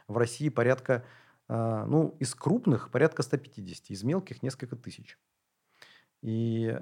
[0.08, 1.04] в России порядка,
[1.50, 5.18] э, ну, из крупных порядка 150, из мелких несколько тысяч.
[6.22, 6.80] И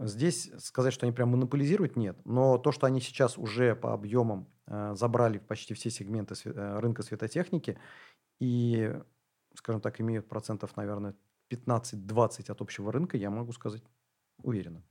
[0.00, 2.18] здесь сказать, что они прям монополизируют, нет.
[2.24, 4.48] Но то, что они сейчас уже по объемам
[4.94, 7.78] забрали почти все сегменты э, рынка светотехники
[8.38, 8.96] и,
[9.54, 11.14] скажем так, имеют процентов, наверное,
[11.50, 13.82] 15-20 от общего рынка, я могу сказать
[14.42, 14.82] уверенно.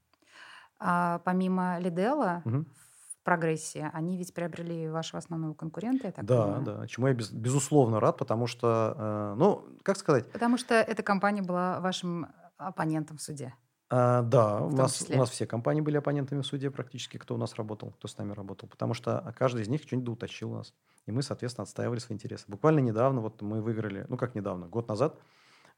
[0.80, 2.65] А помимо Лидела угу.
[2.65, 6.63] в прогрессии, они ведь приобрели вашего основного конкурента, я так Да, понимаю?
[6.63, 10.30] да, чему я без, безусловно рад, потому что, э, ну, как сказать...
[10.32, 13.54] Потому что эта компания была вашим оппонентом в суде.
[13.91, 17.38] А, да, у нас, у нас все компании были оппонентами в суде практически, кто у
[17.38, 20.73] нас работал, кто с нами работал, потому что каждый из них что-нибудь утащил у нас.
[21.08, 22.45] И мы, соответственно, отстаивали свои интересы.
[22.47, 25.19] Буквально недавно, вот мы выиграли, ну как недавно, год назад,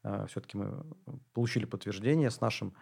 [0.02, 0.84] э, все-таки мы
[1.32, 2.74] получили подтверждение с нашим,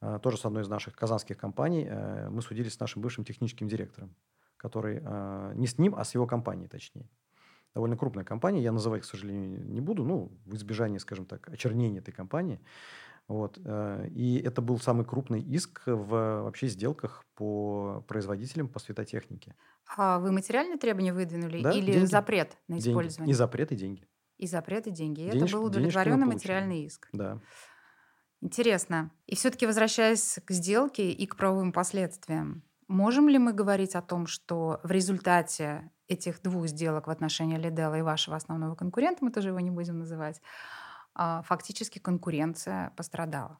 [0.00, 3.68] э, тоже с одной из наших казанских компаний, э, мы судились с нашим бывшим техническим
[3.68, 4.16] директором,
[4.56, 7.08] который, э, не с ним, а с его компанией, точнее.
[7.72, 12.00] Довольно крупная компания, я называть, к сожалению, не буду, ну, в избежании, скажем так, очернения
[12.00, 12.60] этой компании.
[13.28, 13.58] Вот.
[13.64, 19.54] Э, и это был самый крупный иск в вообще сделках по производителям по светотехнике.
[19.96, 21.72] А вы материальные требования выдвинули да?
[21.72, 22.06] или деньги.
[22.06, 23.26] запрет на использование?
[23.26, 23.30] Деньги.
[23.30, 24.08] И запрет, и деньги.
[24.38, 25.20] И запрет, и деньги.
[25.20, 27.08] И Денеж, это был удовлетворенный материальный иск.
[27.12, 27.40] Да.
[28.40, 29.12] Интересно.
[29.26, 34.26] И все-таки возвращаясь к сделке и к правовым последствиям, можем ли мы говорить о том,
[34.26, 39.48] что в результате этих двух сделок в отношении Лидела и вашего основного конкурента, мы тоже
[39.48, 40.42] его не будем называть,
[41.14, 43.58] фактически конкуренция пострадала?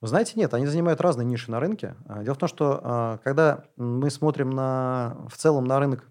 [0.00, 1.96] Вы знаете, нет, они занимают разные ниши на рынке.
[2.06, 6.06] А, дело в том, что а, когда мы смотрим на, в целом на рынок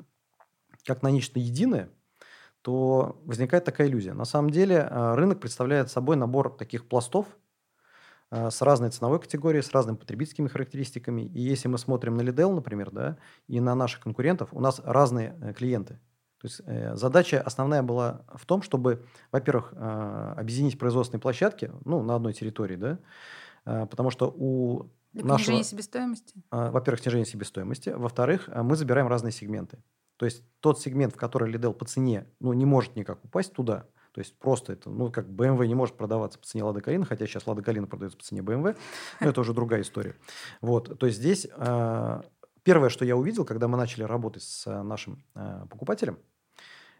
[0.85, 1.89] как на нечто единое,
[2.61, 4.13] то возникает такая иллюзия.
[4.13, 7.27] На самом деле рынок представляет собой набор таких пластов,
[8.31, 11.21] с разной ценовой категорией, с разными потребительскими характеристиками.
[11.21, 15.37] И если мы смотрим на Lidl, например, да, и на наших конкурентов, у нас разные
[15.41, 15.99] э, клиенты.
[16.45, 22.03] То есть э, задача основная была в том, чтобы, во-первых, э, объединить производственные площадки ну,
[22.03, 22.99] на одной территории, да,
[23.65, 25.37] э, потому что у Для нашего...
[25.39, 26.35] Снижение себестоимости?
[26.51, 27.89] Э, во-первых, снижение себестоимости.
[27.89, 29.81] Во-вторых, э, мы забираем разные сегменты.
[30.17, 33.87] То есть тот сегмент, в который Lidl по цене ну, не может никак упасть туда,
[34.11, 37.25] то есть просто это, ну, как BMW не может продаваться по цене Лада Калина, хотя
[37.25, 38.77] сейчас Лада Калина продается по цене BMW,
[39.19, 40.15] но это уже другая история.
[40.61, 42.21] Вот, то есть здесь э,
[42.65, 46.17] первое, что я увидел, когда мы начали работать с э, нашим э, покупателем,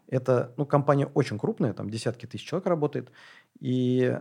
[0.08, 3.10] это, ну, компания очень крупная, там десятки тысяч человек работает,
[3.60, 4.18] и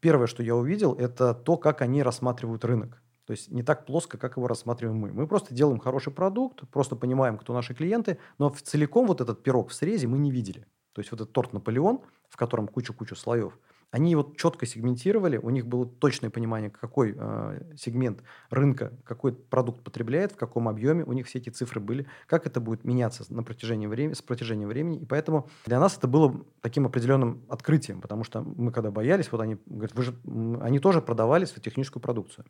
[0.00, 3.02] первое, что я увидел, это то, как они рассматривают рынок.
[3.24, 5.12] То есть не так плоско, как его рассматриваем мы.
[5.12, 9.68] Мы просто делаем хороший продукт, просто понимаем, кто наши клиенты, но целиком вот этот пирог
[9.68, 10.66] в срезе мы не видели.
[10.94, 13.58] То есть вот этот торт Наполеон, в котором куча-куча слоев,
[13.90, 19.82] они его четко сегментировали, у них было точное понимание, какой э, сегмент рынка, какой продукт
[19.82, 23.42] потребляет, в каком объеме, у них все эти цифры были, как это будет меняться на
[23.42, 24.98] протяжении времени, с протяжением времени.
[24.98, 29.40] И поэтому для нас это было таким определенным открытием, потому что мы когда боялись, вот
[29.40, 30.14] они говорят, вы же,
[30.60, 32.44] они тоже продавали свою техническую продукцию.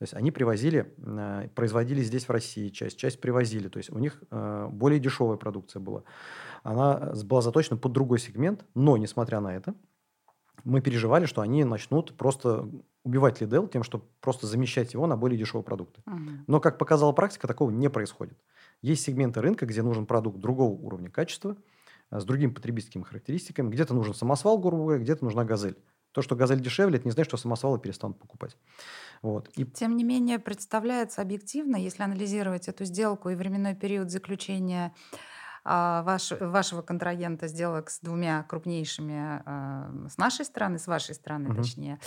[0.00, 3.68] То есть они привозили, э, производили здесь в России часть, часть привозили.
[3.68, 6.04] То есть у них э, более дешевая продукция была.
[6.62, 9.74] Она была заточена под другой сегмент, но, несмотря на это,
[10.64, 12.68] мы переживали, что они начнут просто
[13.04, 16.02] убивать Lidl тем, что просто замещать его на более дешевые продукты.
[16.06, 16.30] Угу.
[16.46, 18.38] Но, как показала практика, такого не происходит.
[18.82, 21.56] Есть сегменты рынка, где нужен продукт другого уровня качества,
[22.10, 23.70] э, с другими потребительскими характеристиками.
[23.70, 25.76] Где-то нужен самосвал, грубо говоря, где-то нужна газель.
[26.12, 28.56] То, что газель дешевле, это не значит, что самосвалы перестанут покупать.
[29.22, 29.48] Вот.
[29.56, 29.64] И...
[29.64, 34.92] Тем не менее, представляется объективно, если анализировать эту сделку и временной период заключения
[35.64, 41.62] ваш, вашего контрагента сделок с двумя крупнейшими а, с нашей стороны, с вашей стороны, угу.
[41.62, 41.98] точнее,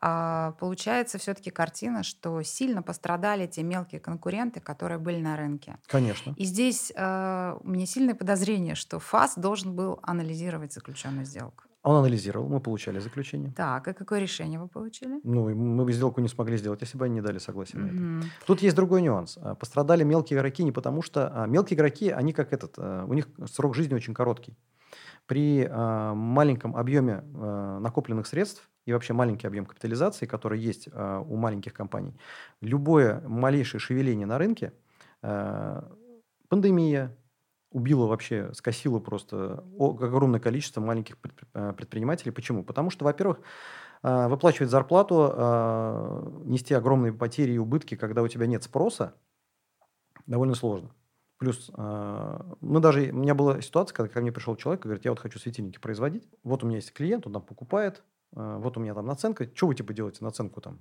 [0.00, 5.78] а, получается все-таки картина, что сильно пострадали те мелкие конкуренты, которые были на рынке.
[5.86, 6.34] Конечно.
[6.36, 11.64] И здесь э, у меня сильное подозрение, что ФАС должен был анализировать заключенную сделку.
[11.86, 13.52] Он анализировал, мы получали заключение.
[13.52, 15.20] Так, и какое решение вы получили?
[15.22, 18.28] Ну, мы бы сделку не смогли сделать, если бы они не дали согласие на это.
[18.44, 19.38] Тут есть другой нюанс.
[19.40, 21.30] А, пострадали мелкие игроки не потому, что...
[21.32, 22.74] А, мелкие игроки, они как этот...
[22.76, 24.58] А, у них срок жизни очень короткий.
[25.26, 32.16] При маленьком объеме накопленных средств и вообще маленький объем капитализации, который есть у маленьких компаний,
[32.60, 34.72] любое малейшее шевеление на рынке,
[36.48, 37.16] пандемия,
[37.76, 41.18] убило вообще, скосило просто огромное количество маленьких
[41.52, 42.32] э, предпринимателей.
[42.32, 42.64] Почему?
[42.64, 43.40] Потому что, во-первых,
[44.02, 49.12] э, выплачивать зарплату, э, нести огромные потери и убытки, когда у тебя нет спроса,
[50.26, 50.90] довольно сложно.
[51.36, 55.10] Плюс, мы даже, у меня была ситуация, когда ко мне пришел человек и говорит, я
[55.10, 58.94] вот хочу светильники производить, вот у меня есть клиент, он там покупает, вот у меня
[58.94, 60.80] там наценка, что вы типа делаете наценку там,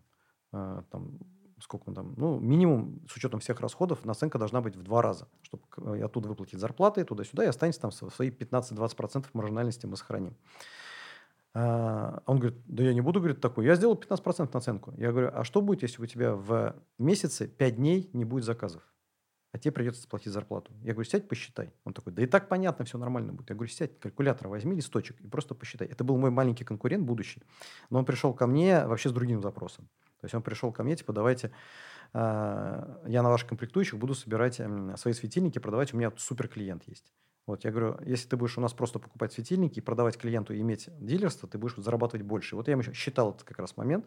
[0.52, 1.20] там
[1.60, 5.64] сколько там, ну, минимум с учетом всех расходов наценка должна быть в два раза, чтобы
[6.04, 10.36] оттуда выплатить зарплаты туда-сюда и останется там свои 15-20% маржинальности мы сохраним.
[11.54, 13.66] А он говорит, да я не буду, говорит, такой.
[13.66, 14.94] Я сделал 15% наценку.
[14.98, 18.84] Я говорю, а что будет, если у тебя в месяце 5 дней не будет заказов?
[19.56, 20.74] А тебе придется заплатить зарплату.
[20.84, 21.72] Я говорю, сядь, посчитай.
[21.86, 23.50] Он такой, да и так понятно, все нормально будет.
[23.50, 25.88] Я говорю, сядь, калькулятор возьми, листочек и просто посчитай.
[25.88, 27.42] Это был мой маленький конкурент, будущий.
[27.90, 29.86] Но он пришел ко мне вообще с другим запросом.
[30.20, 31.52] То есть он пришел ко мне, типа, давайте
[32.14, 32.20] э,
[33.08, 35.94] я на ваших комплектующих буду собирать э, свои светильники, продавать.
[35.94, 37.14] У меня супер клиент есть.
[37.48, 40.60] Вот, я говорю, если ты будешь у нас просто покупать светильники и продавать клиенту и
[40.60, 42.58] иметь дилерство, ты будешь зарабатывать больше.
[42.58, 44.06] Вот я ему считал этот как раз момент.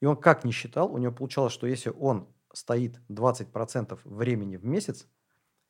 [0.00, 4.64] И он как не считал, у него получалось, что если он стоит 20% времени в
[4.64, 5.06] месяц,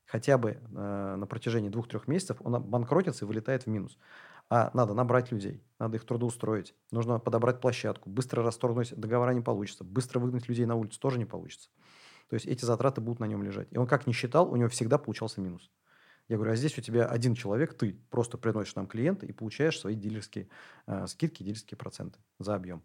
[0.05, 3.99] хотя бы э, на протяжении двух-трех месяцев, он банкротится и вылетает в минус.
[4.49, 9.83] А надо набрать людей, надо их трудоустроить, нужно подобрать площадку, быстро расторгнуть договора не получится,
[9.83, 11.71] быстро выгнать людей на улицу тоже не получится.
[12.29, 13.67] То есть эти затраты будут на нем лежать.
[13.73, 15.73] И он как не считал, у него всегда получался минус.
[16.29, 19.81] Я говорю, а здесь у тебя один человек, ты просто приносишь нам клиента и получаешь
[19.81, 20.49] свои дилерские
[20.87, 22.85] э, скидки, дилерские проценты за объем.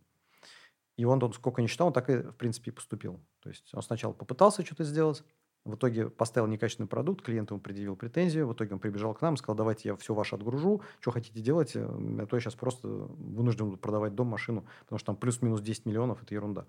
[0.97, 3.19] И он тут сколько не считал, он так и, в принципе, и поступил.
[3.41, 5.23] То есть он сначала попытался что-то сделать,
[5.63, 9.38] в итоге поставил некачественный продукт, клиент ему предъявил претензию, в итоге он прибежал к нам,
[9.38, 13.77] сказал, давайте я все ваше отгружу, что хотите делать, а то я сейчас просто вынужден
[13.77, 16.65] продавать дом, машину, потому что там плюс-минус 10 миллионов– это ерунда.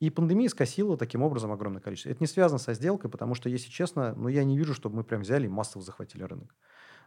[0.00, 2.10] И пандемия скосила таким образом огромное количество.
[2.10, 5.04] Это не связано со сделкой, потому что, если честно, ну, я не вижу, чтобы мы
[5.04, 6.54] прям взяли и массово захватили рынок.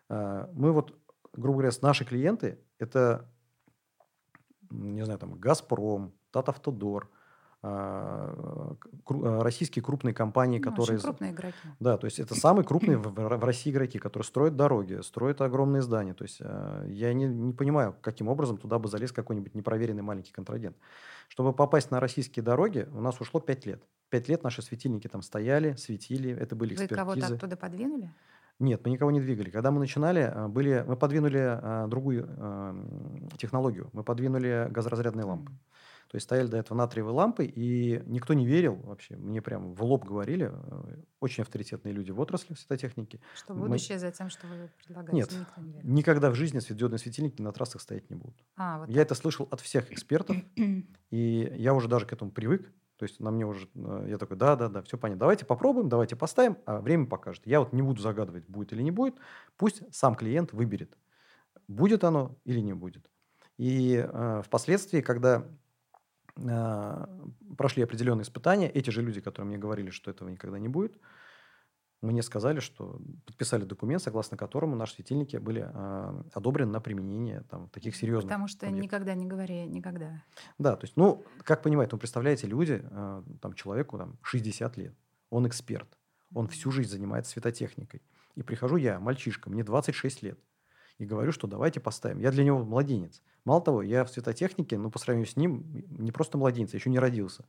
[0.10, 0.96] А, мы вот,
[1.34, 3.30] грубо говоря, наши клиенты– это,
[4.70, 7.10] не знаю, там, «Газпром», «Татавтодор»,
[7.64, 8.76] а,
[9.10, 10.98] а, российские крупные компании, ну, которые...
[10.98, 11.56] Очень крупные игроки.
[11.80, 15.82] Да, то есть это самые крупные в, в России игроки, которые строят дороги, строят огромные
[15.82, 16.14] здания.
[16.14, 20.32] То есть а, я не, не понимаю, каким образом туда бы залез какой-нибудь непроверенный маленький
[20.32, 20.78] контрагент.
[21.30, 23.84] Чтобы попасть на российские дороги, у нас ушло 5 лет.
[24.10, 26.96] Пять лет наши светильники там стояли, светили, это были Вы экспертизы.
[26.96, 28.14] кого-то оттуда подвинули?
[28.60, 29.50] Нет, мы никого не двигали.
[29.50, 32.76] Когда мы начинали, были, мы подвинули а, другую а,
[33.38, 33.90] технологию.
[33.94, 35.52] Мы подвинули газоразрядные лампы.
[36.10, 39.18] То есть стояли до этого натриевые лампы, и никто не верил вообще.
[39.18, 43.20] Мне прям в лоб говорили, э, очень авторитетные люди в отрасли в светотехнике.
[43.36, 44.00] Что будущее Мы...
[44.00, 48.10] за тем, что вы предлагаете, Нет, не никогда в жизни светодиодные светильники на трассах стоять
[48.10, 48.38] не будут.
[48.56, 49.06] А, вот я так.
[49.08, 50.38] это слышал от всех экспертов,
[51.10, 52.72] и я уже даже к этому привык.
[52.98, 55.20] То есть на мне уже, э, я такой, да, да, да, все понятно.
[55.20, 57.46] Давайте попробуем, давайте поставим, а время покажет.
[57.46, 59.16] Я вот не буду загадывать, будет или не будет.
[59.56, 60.98] Пусть сам клиент выберет,
[61.68, 63.10] будет оно или не будет.
[63.58, 65.48] И э, впоследствии, когда
[66.46, 67.10] а,
[67.58, 68.70] прошли определенные испытания.
[68.70, 70.98] Эти же люди, которые мне говорили, что этого никогда не будет,
[72.02, 77.70] мне сказали, что подписали документ, согласно которому наши светильники были э, одобрены на применение там,
[77.70, 78.30] таких серьезных.
[78.30, 78.84] Потому что объектов.
[78.84, 80.24] никогда не говори никогда.
[80.60, 84.96] Да, то есть, ну, как понимаете, вы представляете, люди, э, там, человеку там, 60 лет,
[85.30, 85.98] он эксперт,
[86.34, 88.04] он всю жизнь занимается светотехникой.
[88.36, 90.40] И прихожу я, мальчишка, мне 26 лет
[91.00, 92.20] и говорю, что давайте поставим.
[92.20, 93.22] Я для него младенец.
[93.46, 96.90] Мало того, я в светотехнике, ну, по сравнению с ним, не просто младенец, я еще
[96.90, 97.46] не родился.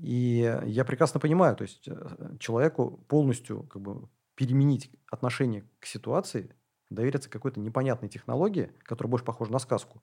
[0.00, 6.54] И я прекрасно понимаю, то есть э, человеку полностью как бы переменить отношение к ситуации,
[6.90, 10.02] довериться какой-то непонятной технологии, которая больше похожа на сказку.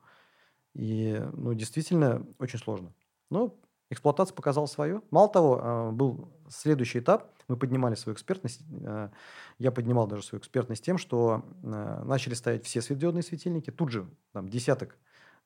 [0.73, 2.93] И, ну, действительно, очень сложно.
[3.29, 3.57] Но
[3.89, 5.01] эксплуатация показала свое.
[5.11, 7.31] Мало того, а, был следующий этап.
[7.47, 8.61] Мы поднимали свою экспертность.
[8.83, 9.11] А,
[9.57, 13.71] я поднимал даже свою экспертность тем, что а, начали ставить все светодиодные светильники.
[13.71, 14.97] Тут же там, десяток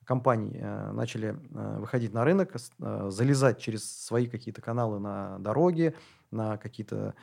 [0.10, 5.96] компаний начали выходить на рынок, залезать через свои какие-то каналы на дороги,
[6.32, 7.14] на какие-то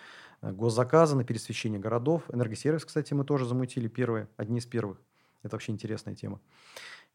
[0.40, 2.22] госзаказы, на пересвещение городов.
[2.32, 5.02] Энергосервис, кстати, мы тоже замутили первые, одни из первых.
[5.42, 6.40] Это вообще интересная тема.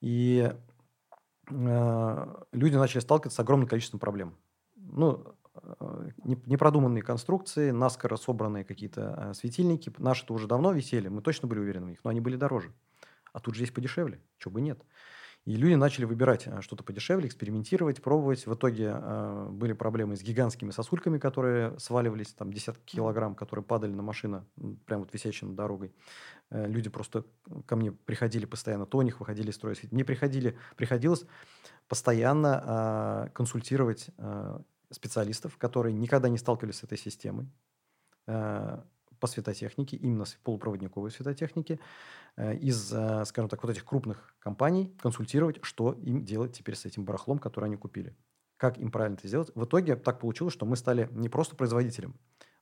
[0.01, 0.51] И
[1.51, 4.35] Э, люди начали сталкиваться с огромным количеством проблем.
[4.75, 6.09] Ну, э,
[6.45, 9.91] непродуманные конструкции, наскоро собранные какие-то э, светильники.
[9.97, 12.71] Наши-то уже давно висели, мы точно были уверены в них, но они были дороже.
[13.33, 14.81] А тут же есть подешевле, чего бы нет.
[15.45, 18.45] И люди начали выбирать э, что-то подешевле, экспериментировать, пробовать.
[18.45, 23.91] В итоге э, были проблемы с гигантскими сосульками, которые сваливались, там десятки килограмм, которые падали
[23.91, 24.45] на машину,
[24.85, 25.93] прямо вот висящей над дорогой.
[26.51, 27.25] Э, люди просто
[27.65, 29.75] ко мне приходили постоянно, то у них выходили из строя.
[29.89, 31.25] Мне приходили, приходилось
[31.87, 34.59] постоянно э, консультировать э,
[34.91, 37.47] специалистов, которые никогда не сталкивались с этой системой
[38.27, 38.79] э,
[39.21, 41.79] по светотехнике, именно полупроводниковой светотехнике,
[42.35, 46.85] э, из, э, скажем так, вот этих крупных компаний консультировать, что им делать теперь с
[46.85, 48.13] этим барахлом, который они купили.
[48.57, 49.51] Как им правильно это сделать.
[49.55, 52.15] В итоге так получилось, что мы стали не просто производителем,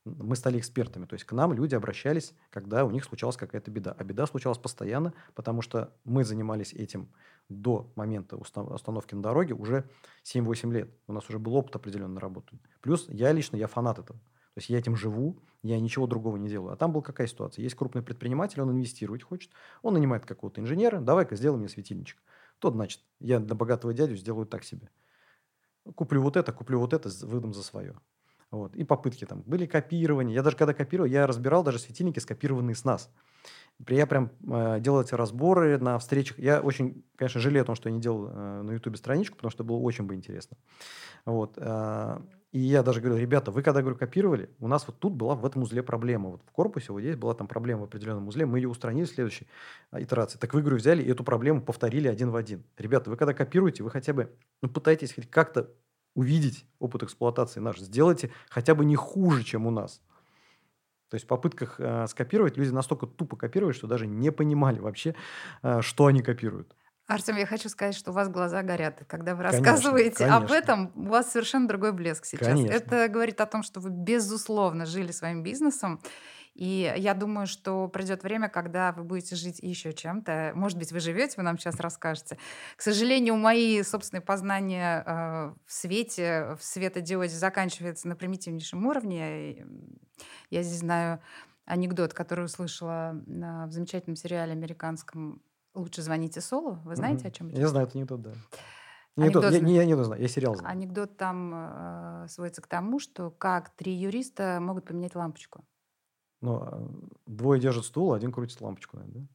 [0.06, 1.06] мы стали экспертами.
[1.06, 3.96] То есть к нам люди обращались, когда у них случалась какая-то беда.
[3.98, 7.10] А беда случалась постоянно, потому что мы занимались этим
[7.48, 9.90] до момента установки на дороге уже
[10.24, 10.90] 7-8 лет.
[11.08, 12.60] У нас уже был опыт определенно наработан.
[12.82, 14.20] Плюс я лично, я фанат этого.
[14.60, 16.74] То есть я этим живу, я ничего другого не делаю.
[16.74, 17.64] А там была какая ситуация?
[17.64, 19.52] Есть крупный предприниматель, он инвестировать хочет,
[19.84, 22.18] он нанимает какого-то инженера, давай-ка сделай мне светильничек.
[22.60, 24.90] Тот, значит, я для богатого дядю сделаю так себе.
[25.96, 27.96] Куплю вот это, куплю вот это, выдам за свое.
[28.52, 28.76] Вот.
[28.76, 29.44] И попытки там.
[29.46, 30.36] Были копирования.
[30.36, 33.10] Я даже когда копировал, я разбирал даже светильники, скопированные с нас.
[33.88, 36.38] Я прям э, делал эти разборы на встречах.
[36.38, 39.52] Я очень, конечно, жалею о том, что я не делал э, на Ютубе страничку, потому
[39.52, 40.58] что было очень бы интересно.
[41.24, 41.54] Вот.
[41.56, 42.20] Э,
[42.52, 45.46] и я даже говорю, ребята, вы когда, говорю, копировали, у нас вот тут была в
[45.46, 46.32] этом узле проблема.
[46.32, 49.10] Вот в корпусе вот здесь была там проблема в определенном узле, мы ее устранили в
[49.10, 49.48] следующей
[49.92, 50.40] а, итерации.
[50.40, 52.64] Так вы, говорю, взяли и эту проблему повторили один в один.
[52.78, 55.70] Ребята, вы когда копируете, вы хотя бы ну, пытаетесь хоть как-то
[56.16, 57.78] увидеть опыт эксплуатации наш.
[57.80, 60.02] Сделайте хотя бы не хуже, чем у нас.
[61.10, 65.16] То есть в попытках э, скопировать люди настолько тупо копировали, что даже не понимали вообще,
[65.62, 66.76] э, что они копируют.
[67.10, 69.02] Артем, я хочу сказать, что у вас глаза горят.
[69.08, 72.50] Когда вы рассказываете конечно, об этом, у вас совершенно другой блеск сейчас.
[72.50, 72.72] Конечно.
[72.72, 76.00] Это говорит о том, что вы, безусловно, жили своим бизнесом.
[76.54, 80.52] И я думаю, что придет время, когда вы будете жить еще чем-то.
[80.54, 82.38] Может быть, вы живете, вы нам сейчас расскажете.
[82.76, 89.66] К сожалению, мои собственные познания э, в свете, в светодиоде заканчиваются на примитивнейшем уровне.
[90.52, 91.20] Я здесь знаю
[91.66, 95.42] анекдот, который услышала в замечательном сериале американском
[95.80, 96.80] «Лучше звоните Солу».
[96.86, 97.60] Вы знаете, о чем это?
[97.60, 98.32] Я знаю этот анекдот, да.
[99.16, 100.72] Анекдот, анекдот, я, не, я не знаю, я сериал знаю.
[100.72, 105.64] Анекдот там э, сводится к тому, что как три юриста могут поменять лампочку.
[106.42, 106.90] Ну, а,
[107.26, 109.28] двое держат стул, один крутит лампочку, наверное, да?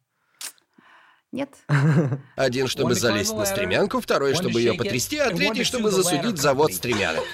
[1.32, 1.50] Нет.
[2.36, 7.24] Один, чтобы залезть на стремянку, второй, чтобы ее потрясти, а третий, чтобы засудить завод стремянок.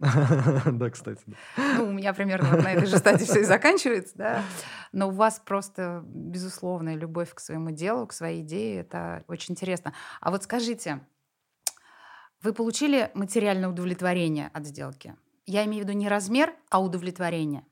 [0.72, 1.22] Да, кстати.
[1.56, 4.42] Ну, у меня примерно на этой же стадии все и заканчивается, да.
[4.92, 8.80] Но у вас просто безусловная любовь к своему делу, к своей идее.
[8.80, 9.94] Это очень интересно.
[10.20, 11.00] А вот скажите,
[12.42, 15.16] вы получили материальное удовлетворение от сделки?
[15.46, 17.64] Я имею в виду не размер, а удовлетворение.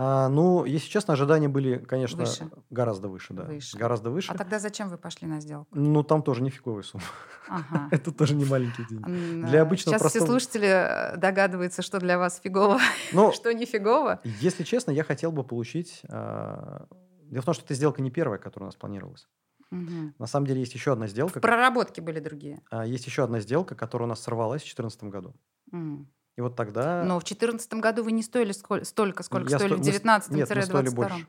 [0.00, 2.48] А, ну, если честно, ожидания были, конечно, Выше.
[2.70, 3.42] гораздо выше, да.
[3.42, 3.76] Выше.
[3.76, 4.30] Гораздо выше.
[4.32, 5.76] А тогда зачем вы пошли на сделку?
[5.76, 7.02] Ну, там тоже не фиговая сумма.
[7.48, 7.88] Ага.
[7.90, 9.44] Это тоже не маленький деньги.
[9.48, 12.78] Для обычного Сейчас все слушатели э, догадываются, что для вас фигово,
[13.12, 14.20] Но, что не фигово.
[14.22, 16.02] Если честно, я хотел бы получить...
[16.08, 16.86] А,
[17.22, 19.26] дело в том, что эта сделка не первая, которая у нас планировалась.
[19.72, 20.14] Угу.
[20.16, 21.40] На самом деле есть еще одна сделка.
[21.40, 22.62] Проработки были другие.
[22.70, 25.34] А, есть еще одна сделка, которая у нас сорвалась в 2014 году.
[25.72, 26.06] Угу.
[26.38, 27.02] И вот тогда...
[27.02, 28.84] Но в 2014 году вы не стоили сколь...
[28.84, 29.80] столько, сколько я стоили сто...
[29.80, 31.26] в 2019 Нет, мы стоили больше.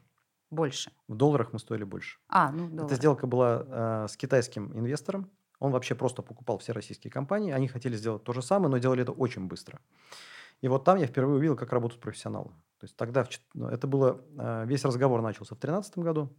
[0.51, 0.91] Больше.
[1.07, 2.19] В долларах мы стоили больше.
[2.27, 2.85] А, ну, доллары.
[2.85, 5.27] Эта сделка была э, с китайским инвестором.
[5.57, 7.51] Он вообще просто покупал все российские компании.
[7.51, 9.79] Они хотели сделать то же самое, но делали это очень быстро.
[10.61, 12.51] И вот там я впервые увидел, как работают профессионалы.
[12.77, 14.21] То есть тогда в, ну, это было...
[14.37, 16.29] Э, весь разговор начался в 2013 году.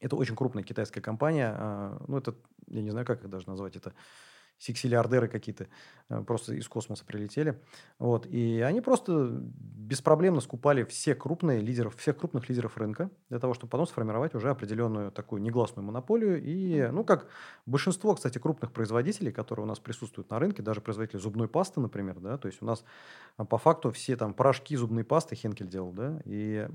[0.00, 1.54] Это очень крупная китайская компания.
[1.54, 2.34] Э, ну, это,
[2.66, 3.76] я не знаю, как их даже назвать.
[3.76, 3.92] Это
[4.58, 5.66] сиксилиардеры какие-то
[6.08, 7.60] э, просто из космоса прилетели.
[7.98, 8.26] Вот.
[8.26, 13.70] И они просто беспроблемно скупали все крупные лидеров, всех крупных лидеров рынка для того, чтобы
[13.70, 16.42] потом сформировать уже определенную такую негласную монополию.
[16.42, 17.28] И, ну, как
[17.66, 22.20] большинство, кстати, крупных производителей, которые у нас присутствуют на рынке, даже производители зубной пасты, например,
[22.20, 22.84] да, то есть у нас
[23.36, 26.66] а, по факту все там порошки зубной пасты Хенкель делал, да, и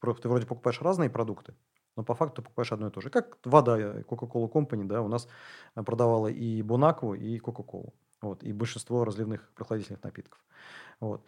[0.00, 1.54] ты вроде покупаешь разные продукты,
[1.96, 3.10] но по факту покупаешь одно и то же.
[3.10, 5.28] Как вода Coca-Cola Company, да, у нас
[5.74, 7.92] э, продавала и Бонакву, и Coca-Cola.
[8.20, 10.40] Вот, и большинство разливных прохладительных напитков.
[11.00, 11.24] Вот.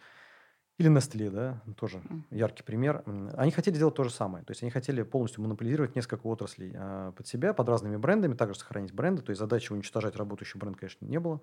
[0.77, 2.01] Или Nestle, да, тоже
[2.31, 3.01] яркий пример.
[3.37, 4.43] Они хотели делать то же самое.
[4.43, 8.59] То есть они хотели полностью монополизировать несколько отраслей а, под себя, под разными брендами, также
[8.59, 9.21] сохранить бренды.
[9.21, 11.41] То есть задачи уничтожать работающий бренд, конечно, не было.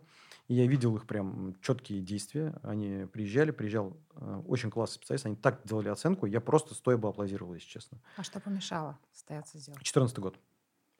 [0.48, 2.54] И я видел их прям четкие действия.
[2.62, 7.08] Они приезжали, приезжал а, очень классный специалист, они так делали оценку, я просто стоя бы
[7.08, 7.98] аплодировал, если честно.
[8.16, 9.78] А что помешало состояться сделать?
[9.78, 10.38] 2014 год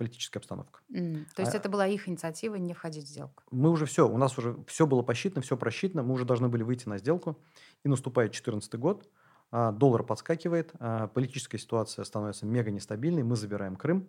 [0.03, 0.81] политическая обстановка.
[0.91, 1.27] Mm.
[1.37, 3.45] То есть а, это была их инициатива не входить в сделку?
[3.53, 6.65] Мы уже все, у нас уже все было посчитано, все просчитано, мы уже должны были
[6.65, 7.39] выйти на сделку.
[7.85, 9.09] И наступает 2014 год,
[9.53, 14.09] а, доллар подскакивает, а, политическая ситуация становится мега нестабильной, мы забираем Крым.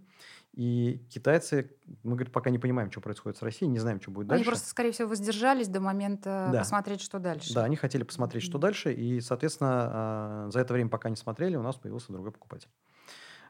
[0.53, 1.69] И китайцы,
[2.03, 4.41] мы, говорит, пока не понимаем, что происходит с Россией, не знаем, что будет дальше.
[4.41, 6.59] Они просто, скорее всего, воздержались до момента да.
[6.59, 7.53] посмотреть, что дальше.
[7.53, 11.55] Да, они хотели посмотреть, что дальше, и, соответственно, а, за это время, пока не смотрели,
[11.55, 12.69] у нас появился другой покупатель.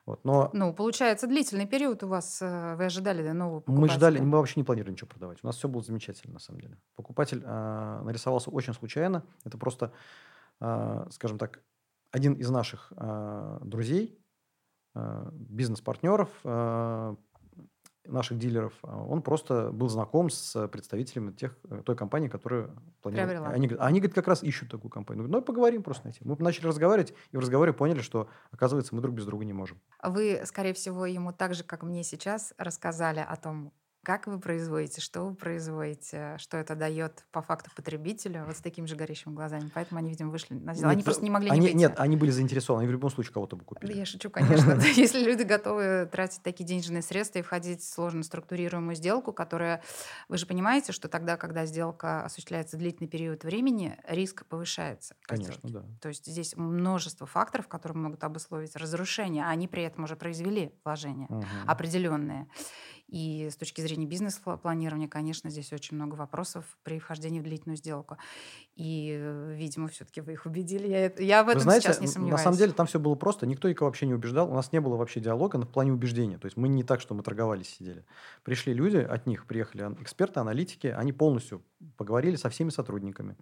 [0.06, 0.50] Вот, но...
[0.54, 3.82] Ну, получается, длительный период у вас, э, вы ожидали да, нового покупателя?
[3.82, 5.40] Мы ждали, мы вообще не планировали ничего продавать.
[5.44, 6.78] У нас все было замечательно, на самом деле.
[6.96, 9.24] Покупатель э, нарисовался очень случайно.
[9.46, 9.94] Это просто,
[10.60, 11.62] э, скажем так,
[12.12, 14.20] один из наших э, друзей,
[14.96, 16.30] бизнес-партнеров,
[18.06, 22.70] наших дилеров, а, он просто был знаком с представителями тех, э, той компании, которая
[23.02, 23.50] планировала.
[23.50, 25.28] Они, они, говорят, как раз ищут такую компанию.
[25.28, 26.36] Ну, поговорим просто на тему.
[26.38, 29.80] Мы начали разговаривать, и в разговоре поняли, что, оказывается, мы друг без друга не можем.
[30.04, 33.72] Вы, скорее всего, ему так же, как мне сейчас, рассказали о том,
[34.04, 38.86] как вы производите, что вы производите, что это дает по факту потребителю, вот с такими
[38.86, 39.72] же горящими глазами.
[39.74, 40.74] Поэтому они, видимо, вышли на.
[40.74, 41.78] Нет, они просто не могли они, не выйти.
[41.78, 43.94] Нет, они были заинтересованы, они в любом случае кого-то бы купили.
[43.94, 44.74] Я шучу, конечно.
[44.96, 49.82] Если люди готовы тратить такие денежные средства и входить в сложно структурируемую сделку, которая...
[50.28, 55.16] Вы же понимаете, что тогда, когда сделка осуществляется длительный период времени, риск повышается.
[55.22, 55.86] Конечно, да.
[56.02, 60.74] То есть здесь множество факторов, которые могут обусловить разрушение, а они при этом уже произвели
[60.84, 61.30] вложения
[61.66, 62.48] определенные.
[63.10, 68.18] И с точки зрения бизнес-планирования, конечно, здесь очень много вопросов при вхождении в длительную сделку.
[68.76, 70.88] И, э, видимо, все-таки вы их убедили.
[70.88, 72.40] Я, я в этом вы знаете, сейчас не сомневаюсь.
[72.40, 73.46] На самом деле там все было просто.
[73.46, 74.50] Никто никого вообще не убеждал.
[74.50, 76.38] У нас не было вообще диалога в плане убеждения.
[76.38, 78.06] То есть мы не так, что мы торговались, сидели.
[78.44, 80.88] Пришли люди, от них приехали эксперты, аналитики.
[80.88, 81.62] Они полностью
[81.98, 83.36] поговорили со всеми сотрудниками.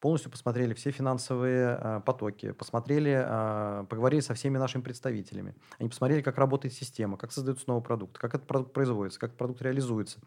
[0.00, 2.52] Полностью посмотрели все финансовые э, потоки.
[2.52, 5.54] Посмотрели, э, поговорили со всеми нашими представителями.
[5.78, 9.60] Они посмотрели, как работает система, как создается новый продукт, как это производство производится, как продукт
[9.62, 10.20] реализуется,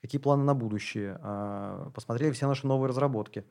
[0.00, 3.44] какие планы на будущее, а, посмотрели все наши новые разработки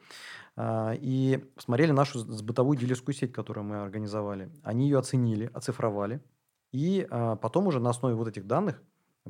[0.55, 4.51] а, и посмотрели нашу бытовую дилерскую сеть, которую мы организовали.
[4.63, 6.21] Они ее оценили, оцифровали,
[6.71, 8.81] и а, потом уже на основе вот этих данных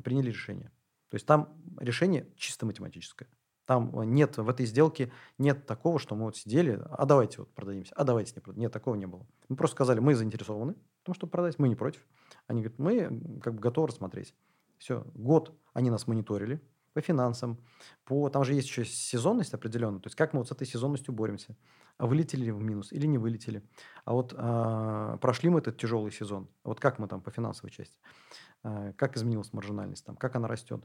[0.02, 0.70] приняли решение.
[1.10, 3.28] То есть там решение чисто математическое.
[3.66, 7.92] Там нет, в этой сделке нет такого, что мы вот сидели, а давайте вот продадимся,
[7.96, 8.62] а давайте не продадим.
[8.62, 9.26] Нет, такого не было.
[9.48, 12.06] Мы просто сказали, мы заинтересованы в том, чтобы продать, мы не против.
[12.46, 14.34] Они говорят, мы как бы готовы рассмотреть.
[14.78, 16.60] Все, год они нас мониторили
[16.92, 17.58] по финансам,
[18.06, 18.30] по...
[18.30, 21.54] там же есть еще сезонность определенная, то есть как мы вот с этой сезонностью боремся.
[21.98, 23.62] А вылетели ли в минус или не вылетели?
[24.04, 27.98] А вот а, прошли мы этот тяжелый сезон, вот как мы там по финансовой части,
[28.62, 30.84] а, как изменилась маржинальность, там, как она растет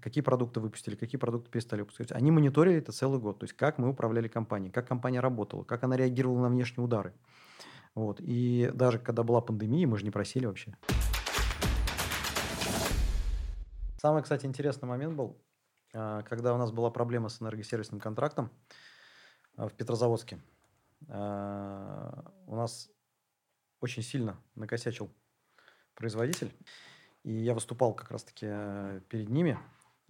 [0.00, 2.12] какие продукты выпустили, какие продукты перестали выпускать.
[2.12, 5.84] Они мониторили это целый год, то есть как мы управляли компанией, как компания работала, как
[5.84, 7.12] она реагировала на внешние удары.
[7.94, 8.18] Вот.
[8.20, 10.74] И даже когда была пандемия, мы же не просили вообще.
[14.02, 15.40] Самый, кстати, интересный момент был,
[15.94, 18.50] а, когда у нас была проблема с энергосервисным контрактом
[19.56, 20.40] а, в Петрозаводске.
[21.08, 22.90] А, у нас
[23.80, 25.08] очень сильно накосячил
[25.94, 26.52] производитель,
[27.22, 29.56] и я выступал как раз-таки э, перед ними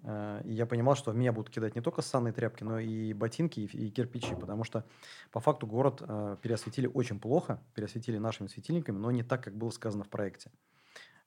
[0.05, 3.61] и я понимал, что в меня будут кидать не только ссаные тряпки, но и ботинки,
[3.61, 4.85] и, и кирпичи, потому что
[5.31, 9.71] по факту город э, переосветили очень плохо, переосветили нашими светильниками, но не так, как было
[9.71, 10.51] сказано в проекте.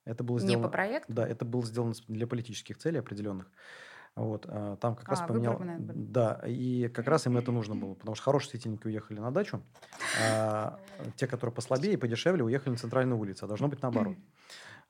[0.05, 1.13] Это было сделано, не по проекту?
[1.13, 3.51] Да, это было сделано для политических целей определенных.
[4.15, 5.59] Вот, э, там как а, раз поменял...
[5.77, 9.61] Да, и как раз им это нужно было, потому что хорошие светильники уехали на дачу,
[10.23, 10.79] а
[11.17, 14.15] те, которые послабее и подешевле, уехали на центральную улицу, а должно быть наоборот.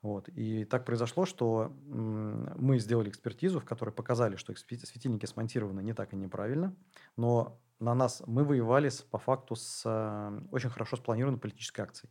[0.02, 0.28] Вот.
[0.28, 6.12] И так произошло, что мы сделали экспертизу, в которой показали, что светильники смонтированы не так
[6.12, 6.76] и неправильно,
[7.16, 12.10] но на нас мы воевали с, по факту с э, очень хорошо спланированной политической акцией.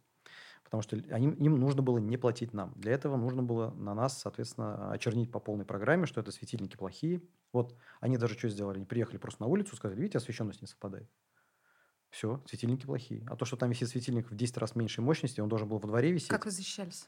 [0.65, 2.73] Потому что они, им нужно было не платить нам.
[2.75, 7.21] Для этого нужно было на нас, соответственно, очернить по полной программе, что это светильники плохие.
[7.53, 8.77] Вот они даже что сделали?
[8.77, 11.09] Они приехали просто на улицу, сказали, видите, освещенность не совпадает.
[12.09, 13.25] Все, светильники плохие.
[13.29, 15.87] А то, что там висит светильник в 10 раз меньшей мощности, он должен был во
[15.87, 16.29] дворе висеть.
[16.29, 17.07] Как вы защищались?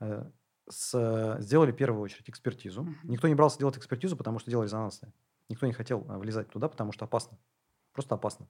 [0.00, 0.30] Э,
[0.68, 2.82] с, сделали в первую очередь экспертизу.
[2.82, 2.90] Угу.
[3.04, 5.12] Никто не брался делать экспертизу, потому что дело резонансное.
[5.48, 7.38] Никто не хотел э, влезать туда, потому что опасно.
[7.92, 8.48] Просто опасно.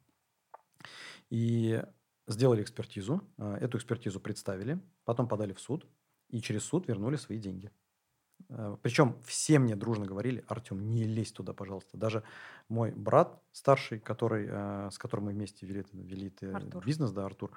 [1.31, 1.83] И
[2.29, 3.23] сделали экспертизу.
[3.39, 4.79] Э, эту экспертизу представили.
[5.05, 5.87] Потом подали в суд.
[6.29, 7.73] И через суд вернули свои деньги.
[8.49, 11.97] Э, Причем все мне дружно говорили, Артем, не лезь туда, пожалуйста.
[11.97, 12.23] Даже
[12.69, 16.85] мой брат старший, который, э, с которым мы вместе вели, вели Артур.
[16.85, 17.51] бизнес, да, Артур,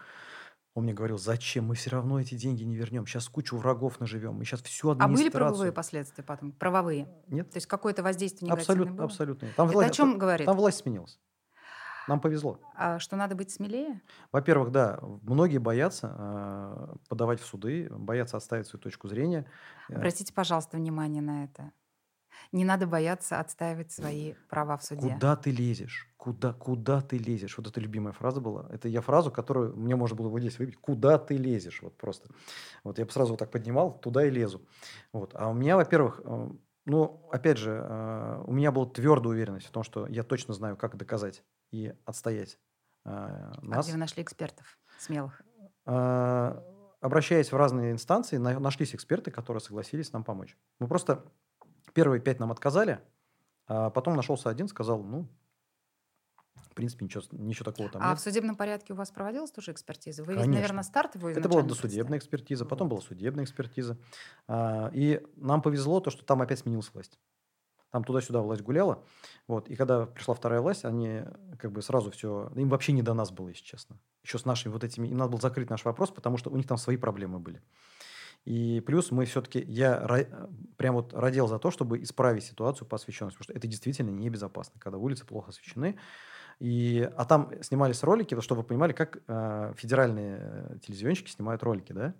[0.73, 4.35] он мне говорил, зачем, мы все равно эти деньги не вернем, сейчас кучу врагов наживем,
[4.35, 5.13] мы сейчас всю администрацию...
[5.13, 6.53] А были правовые последствия потом?
[6.53, 7.09] Правовые?
[7.27, 7.49] Нет.
[7.49, 9.05] То есть какое-то воздействие негативное абсолютно, было?
[9.05, 9.47] Абсолютно.
[9.57, 10.45] Там Это власть, о чем говорит?
[10.45, 11.19] Там власть сменилась.
[12.07, 12.59] Нам повезло.
[12.75, 14.01] А что надо быть смелее?
[14.31, 19.45] Во-первых, да, многие боятся э, подавать в суды, боятся отставить свою точку зрения.
[19.89, 21.71] Э, Обратите, пожалуйста, внимание на это.
[22.51, 25.13] Не надо бояться отстаивать свои права в суде.
[25.13, 26.07] Куда ты лезешь?
[26.17, 27.57] Куда, куда ты лезешь?
[27.57, 28.67] Вот это любимая фраза была.
[28.71, 30.75] Это я фразу, которую мне можно было вот здесь выбить.
[30.75, 31.81] Куда ты лезешь?
[31.81, 32.29] Вот просто.
[32.83, 34.61] Вот я бы сразу вот так поднимал, туда и лезу.
[35.13, 35.31] Вот.
[35.35, 36.49] А у меня, во-первых, э,
[36.85, 40.75] ну, опять же, э, у меня была твердая уверенность в том, что я точно знаю,
[40.77, 42.59] как доказать и отстоять
[43.05, 43.09] э,
[43.61, 43.79] нас.
[43.79, 45.41] А где вы нашли экспертов смелых?
[45.85, 46.61] Э,
[46.99, 50.57] обращаясь в разные инстанции, на, нашлись эксперты, которые согласились нам помочь.
[50.79, 51.25] Мы просто
[51.93, 52.99] первые пять нам отказали,
[53.67, 55.27] а потом нашелся один, сказал, ну,
[56.71, 58.19] в принципе, ничего, ничего такого там а нет.
[58.19, 60.23] в судебном порядке у вас проводилась тоже экспертиза?
[60.23, 62.95] Вы ведь, наверное, стартовую Это была досудебная экспертиза, потом вот.
[62.95, 63.97] была судебная экспертиза.
[64.47, 67.19] А, и нам повезло то, что там опять сменилась власть.
[67.91, 69.03] Там туда-сюда власть гуляла.
[69.47, 69.69] Вот.
[69.69, 71.21] И когда пришла вторая власть, они
[71.59, 72.51] как бы сразу все...
[72.55, 73.99] Им вообще не до нас было, если честно.
[74.23, 75.07] Еще с нашими вот этими...
[75.07, 77.61] Им надо было закрыть наш вопрос, потому что у них там свои проблемы были.
[78.45, 79.59] И плюс мы все-таки...
[79.59, 80.25] Я
[80.77, 84.79] прям вот родил за то, чтобы исправить ситуацию по освещенности, потому что это действительно небезопасно,
[84.79, 85.99] когда улицы плохо освещены.
[86.59, 91.91] И, а там снимались ролики, чтобы вы понимали, как э, федеральные э, телевизионщики снимают ролики,
[91.91, 92.13] да?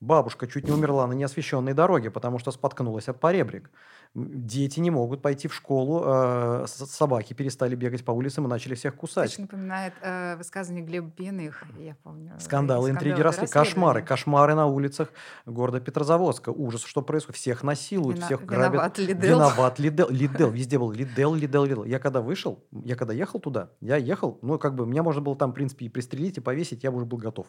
[0.00, 3.70] Бабушка чуть не умерла на неосвещенной дороге, потому что споткнулась от поребрик.
[4.14, 8.96] Дети не могут пойти в школу, э, собаки перестали бегать по улицам и начали всех
[8.96, 9.34] кусать.
[9.34, 12.32] Это напоминает э, высказывание Глеба Пьяных, я помню.
[12.40, 15.12] Скандалы, интриги, росли, кошмары, кошмары на улицах
[15.44, 16.48] города Петрозаводска.
[16.48, 17.38] Ужас, что происходит.
[17.38, 18.98] Всех насилуют, Вина, всех грабят.
[18.98, 19.36] Виноват Лидел.
[19.36, 20.08] Виноват Лидел.
[20.08, 21.84] Лидел, везде был Лидел, Лидел, Лидел.
[21.84, 25.36] Я когда вышел, я когда ехал туда, я ехал, ну, как бы, меня можно было
[25.36, 27.46] там, в принципе, и пристрелить, и повесить, я уже был готов.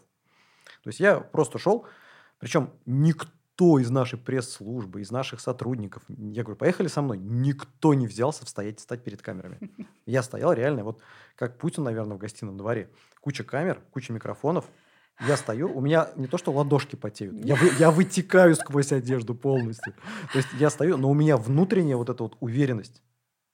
[0.83, 1.85] То есть я просто шел,
[2.41, 8.07] причем никто из нашей пресс-службы, из наших сотрудников, я говорю, поехали со мной, никто не
[8.07, 9.59] взялся стоять, стать перед камерами.
[10.07, 11.01] Я стоял реально, вот
[11.35, 12.89] как Путин, наверное, в гостином дворе.
[13.21, 14.65] Куча камер, куча микрофонов.
[15.27, 19.35] Я стою, у меня не то, что ладошки потеют, я, вы, я вытекаю сквозь одежду
[19.35, 19.93] полностью.
[20.31, 23.03] То есть я стою, но у меня внутренняя вот эта вот уверенность,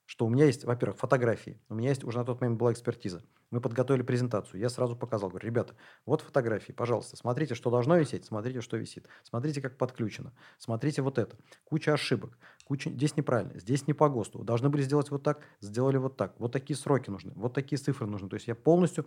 [0.08, 3.22] что у меня есть, во-первых, фотографии, у меня есть уже на тот момент была экспертиза.
[3.50, 5.74] Мы подготовили презентацию, я сразу показал, говорю, ребята,
[6.06, 11.18] вот фотографии, пожалуйста, смотрите, что должно висеть, смотрите, что висит, смотрите, как подключено, смотрите вот
[11.18, 15.42] это, куча ошибок, куча, здесь неправильно, здесь не по ГОСТу, должны были сделать вот так,
[15.60, 18.30] сделали вот так, вот такие сроки нужны, вот такие цифры нужны.
[18.30, 19.06] То есть я полностью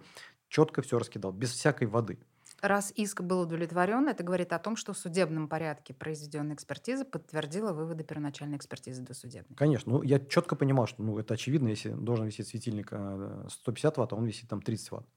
[0.49, 2.19] четко все раскидал, без всякой воды.
[2.61, 7.73] Раз иск был удовлетворен, это говорит о том, что в судебном порядке произведенная экспертиза подтвердила
[7.73, 9.55] выводы первоначальной экспертизы досудебной.
[9.55, 9.93] Конечно.
[9.93, 14.13] Ну, я четко понимал, что ну, это очевидно, если должен висеть светильник 150 э, ватт,
[14.13, 15.07] а он висит там 30 ватт.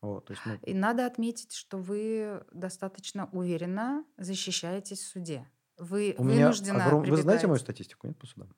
[0.00, 0.54] Вот, есть, ну...
[0.62, 5.48] И надо отметить, что вы достаточно уверенно защищаетесь в суде.
[5.78, 7.04] Вы У вынуждены меня огром...
[7.04, 8.52] Вы знаете мою статистику, нет, по судам?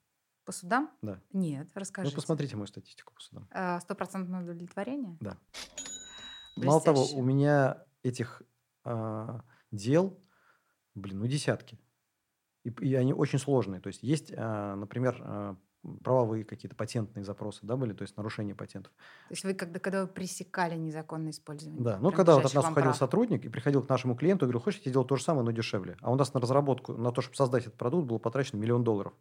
[0.47, 0.91] По судам?
[1.03, 1.21] Да.
[1.35, 2.17] Нет, ну, расскажите.
[2.17, 3.47] Ну, посмотрите мою статистику по судам.
[3.51, 5.19] А, стопроцентное удовлетворение?
[5.21, 5.37] Да.
[6.57, 6.67] Блестяще.
[6.67, 8.43] Мало того, у меня этих
[8.85, 9.41] а,
[9.73, 10.17] дел,
[10.95, 11.81] блин, ну десятки.
[12.63, 13.81] И, и они очень сложные.
[13.81, 15.57] То есть есть, а, например, а,
[16.03, 18.93] правовые какие-то патентные запросы, да, были, то есть нарушение патентов.
[19.29, 21.83] То есть вы когда, когда вы пресекали незаконное использование?
[21.83, 22.97] Да, ну когда вот от нас уходил прав.
[22.97, 25.51] сотрудник и приходил к нашему клиенту и говорил, хочешь, я делать то же самое, но
[25.51, 25.97] дешевле.
[26.01, 29.13] А у нас на разработку, на то, чтобы создать этот продукт, было потрачено миллион долларов.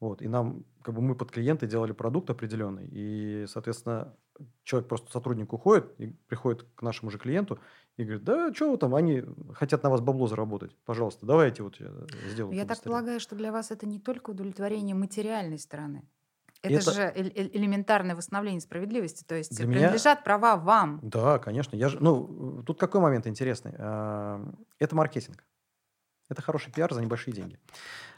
[0.00, 4.14] Вот, и нам, как бы мы под клиенты делали продукт определенный, и, соответственно,
[4.62, 7.58] человек просто сотрудник уходит и приходит к нашему же клиенту
[7.98, 9.24] и говорит, да, что вы там, они
[9.54, 11.90] хотят на вас бабло заработать, пожалуйста, давайте вот я
[12.28, 12.56] сделаю.
[12.56, 16.08] Я так полагаю, что для вас это не только удовлетворение материальной стороны.
[16.62, 20.24] Это, это же элементарное восстановление справедливости, то есть для принадлежат меня...
[20.24, 21.00] права вам.
[21.02, 21.76] Да, конечно.
[21.76, 23.74] Я же, ну, тут какой момент интересный?
[23.78, 24.44] А,
[24.78, 25.44] это маркетинг.
[26.28, 27.58] Это хороший пиар за небольшие деньги.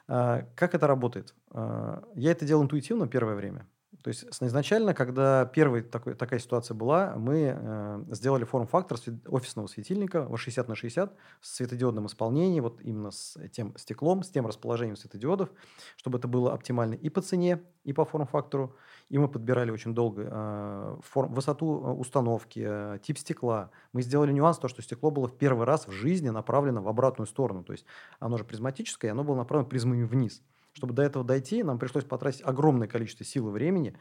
[0.08, 1.34] А, как это работает?
[1.50, 3.66] А, я это делал интуитивно первое время.
[4.02, 8.98] То есть изначально, когда первая такая ситуация была, мы э, сделали форм-фактор
[9.28, 14.46] офисного светильника 60 на 60 с светодиодным исполнением, вот именно с тем стеклом, с тем
[14.46, 15.50] расположением светодиодов,
[15.96, 18.74] чтобы это было оптимально и по цене, и по форм-фактору.
[19.10, 23.70] И мы подбирали очень долго э, форм, высоту э, установки, э, тип стекла.
[23.92, 27.26] Мы сделали нюанс, то, что стекло было в первый раз в жизни направлено в обратную
[27.26, 27.64] сторону.
[27.64, 27.84] То есть
[28.18, 30.42] оно же призматическое, и оно было направлено призмами вниз.
[30.72, 33.96] Чтобы до этого дойти, нам пришлось потратить огромное количество сил и времени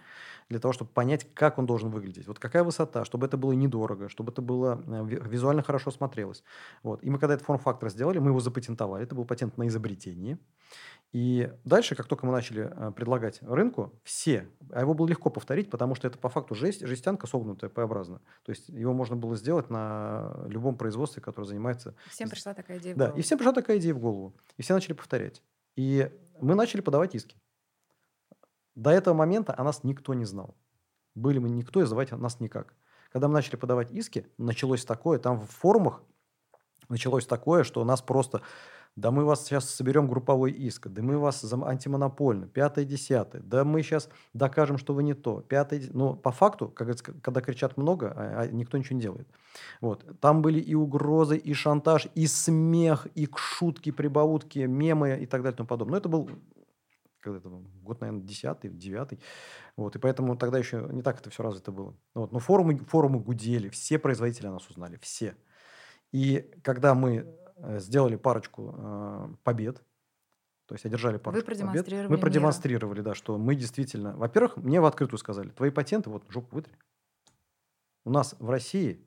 [0.50, 2.28] для того, чтобы понять, как он должен выглядеть.
[2.28, 6.44] Вот какая высота, чтобы это было недорого, чтобы это было э, визуально хорошо смотрелось.
[6.84, 7.04] Вот.
[7.04, 9.04] И мы когда этот форм-фактор сделали, мы его запатентовали.
[9.04, 10.38] Это был патент на изобретение.
[11.12, 15.72] И дальше, как только мы начали э, предлагать рынку, все, а его было легко повторить,
[15.72, 18.22] потому что это по факту жесть, жестянка согнутая П-образно.
[18.44, 21.96] То есть его можно было сделать на любом производстве, которое занимается...
[22.12, 23.14] Всем пришла такая идея в голову.
[23.14, 24.36] Да, и всем пришла такая идея в голову.
[24.58, 25.42] И все начали повторять.
[25.76, 26.12] И
[26.42, 27.38] мы начали подавать иски.
[28.76, 30.56] До этого момента о нас никто не знал.
[31.16, 32.76] Были мы никто, и звать нас никак.
[33.12, 36.04] Когда мы начали подавать иски, началось такое, там в форумах
[36.88, 38.42] началось такое, что нас просто
[38.96, 43.64] да мы вас сейчас соберем групповой иск, да мы вас за антимонопольно, пятое, десятое, да
[43.64, 48.14] мы сейчас докажем, что вы не то, пятое, но по факту, как, когда кричат много,
[48.16, 49.28] а, а никто ничего не делает.
[49.82, 50.06] Вот.
[50.20, 55.56] Там были и угрозы, и шантаж, и смех, и шутки, прибаутки, мемы и так далее
[55.56, 55.94] и тому подобное.
[55.94, 56.30] Но это был
[57.22, 59.20] когда это год, наверное, десятый, девятый.
[59.76, 61.96] Вот, и поэтому тогда еще не так это все развито было.
[62.14, 65.36] Вот, но форумы, форумы гудели, все производители нас узнали, все.
[66.12, 67.36] И когда мы
[67.80, 69.84] сделали парочку э, побед,
[70.66, 72.18] то есть одержали парочку Вы продемонстрировали побед.
[72.18, 74.16] Мы продемонстрировали, да, что мы действительно...
[74.16, 76.74] Во-первых, мне в открытую сказали, твои патенты, вот, жопу вытри.
[78.06, 79.04] У нас в России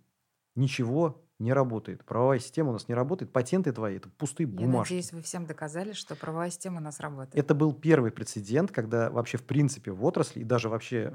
[0.54, 2.04] ничего не работает.
[2.04, 3.32] Правовая система у нас не работает.
[3.32, 4.92] Патенты твои– это пустые Я бумажки.
[4.92, 7.36] надеюсь, вы всем доказали, что правовая система у нас работает.
[7.36, 11.14] Это был первый прецедент, когда вообще в принципе в отрасли и даже вообще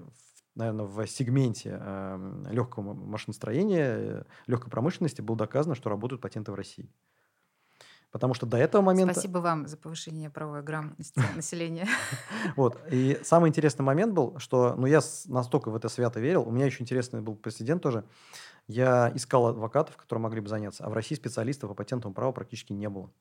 [0.56, 6.56] наверное, в сегменте э, легкого машиностроения, э, легкой промышленности было доказано, что работают патенты в
[6.56, 6.90] России.
[8.18, 9.14] Потому что до этого момента...
[9.14, 11.88] Спасибо вам за повышение правовой грамотности населения.
[12.56, 12.82] Вот.
[12.90, 16.42] И самый интересный момент был, что ну, я настолько в это свято верил.
[16.42, 18.04] У меня еще интересный был президент тоже.
[18.68, 20.84] Я искал адвокатов, которые могли бы заняться.
[20.84, 23.12] А в России специалистов по патентному праву практически не было.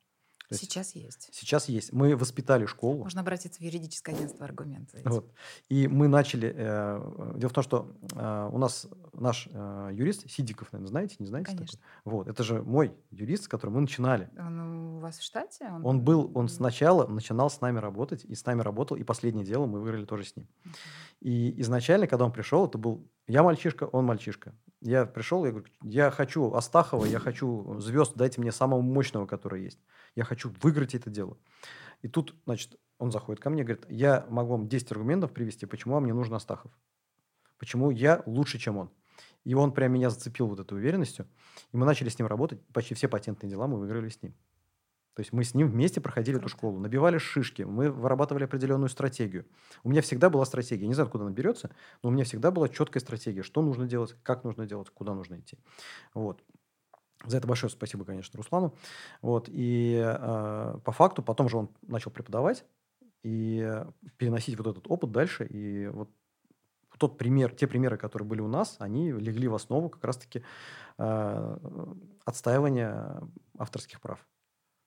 [0.50, 1.28] Есть, сейчас есть.
[1.32, 1.92] Сейчас есть.
[1.92, 3.04] Мы воспитали школу.
[3.04, 4.90] Можно обратиться в юридическое агентство «Аргумент».
[5.04, 5.30] Вот.
[5.68, 6.52] И мы начали...
[6.54, 11.26] Э, дело в том, что э, у нас наш э, юрист Сидиков, наверное, знаете, не
[11.26, 11.52] знаете?
[11.52, 11.78] Конечно.
[11.78, 12.18] Такой?
[12.18, 12.28] Вот.
[12.28, 14.30] Это же мой юрист, с которым мы начинали.
[14.38, 14.60] Он
[14.96, 15.66] у вас в штате?
[15.66, 16.30] Он, он был...
[16.34, 20.04] Он сначала начинал с нами работать, и с нами работал, и последнее дело мы выиграли
[20.04, 20.46] тоже с ним.
[20.64, 20.70] Uh-huh.
[21.20, 23.10] И изначально, когда он пришел, это был...
[23.26, 24.54] Я мальчишка, он мальчишка.
[24.80, 29.64] Я пришел, я говорю, я хочу Астахова, я хочу звезд, дайте мне самого мощного, который
[29.64, 29.80] есть.
[30.14, 31.36] Я хочу выиграть это дело.
[32.02, 35.66] И тут, значит, он заходит ко мне и говорит, я могу вам 10 аргументов привести,
[35.66, 36.70] почему вам не нужен Астахов.
[37.58, 38.90] Почему я лучше, чем он.
[39.44, 41.26] И он прям меня зацепил вот этой уверенностью.
[41.72, 42.60] И мы начали с ним работать.
[42.72, 44.34] Почти все патентные дела мы выиграли с ним.
[45.16, 49.46] То есть мы с ним вместе проходили эту школу, набивали шишки, мы вырабатывали определенную стратегию.
[49.82, 51.70] У меня всегда была стратегия, не знаю, откуда она берется,
[52.02, 55.40] но у меня всегда была четкая стратегия, что нужно делать, как нужно делать, куда нужно
[55.40, 55.58] идти.
[56.12, 56.44] Вот.
[57.24, 58.74] За это большое спасибо, конечно, Руслану.
[59.22, 59.48] Вот.
[59.48, 62.66] И э, по факту потом же он начал преподавать
[63.22, 63.84] и
[64.18, 65.46] переносить вот этот опыт дальше.
[65.46, 66.10] И вот
[66.98, 70.44] тот пример, те примеры, которые были у нас, они легли в основу как раз-таки
[70.98, 71.58] э,
[72.26, 73.22] отстаивания
[73.56, 74.26] авторских прав.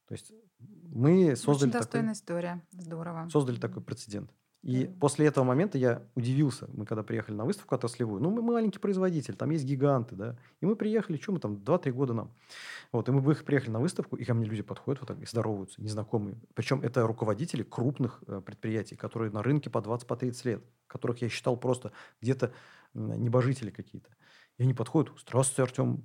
[0.09, 0.31] То есть
[0.91, 2.61] мы создали Очень достойная такой, история.
[2.71, 3.29] Здорово.
[3.31, 4.31] Создали такой прецедент.
[4.63, 4.99] И mm.
[4.99, 6.67] после этого момента я удивился.
[6.73, 10.35] Мы когда приехали на выставку отраслевую, ну, мы маленький производитель, там есть гиганты, да.
[10.61, 12.33] И мы приехали, что мы там, 2-3 года нам.
[12.91, 15.79] Вот, и мы приехали на выставку, и ко мне люди подходят вот так и здороваются,
[15.79, 16.41] незнакомые.
[16.55, 21.29] Причем это руководители крупных э, предприятий, которые на рынке по 20-30 по лет, которых я
[21.29, 22.51] считал просто где-то
[22.95, 24.09] небожители какие-то.
[24.57, 26.03] И они подходят, здравствуйте, Артем,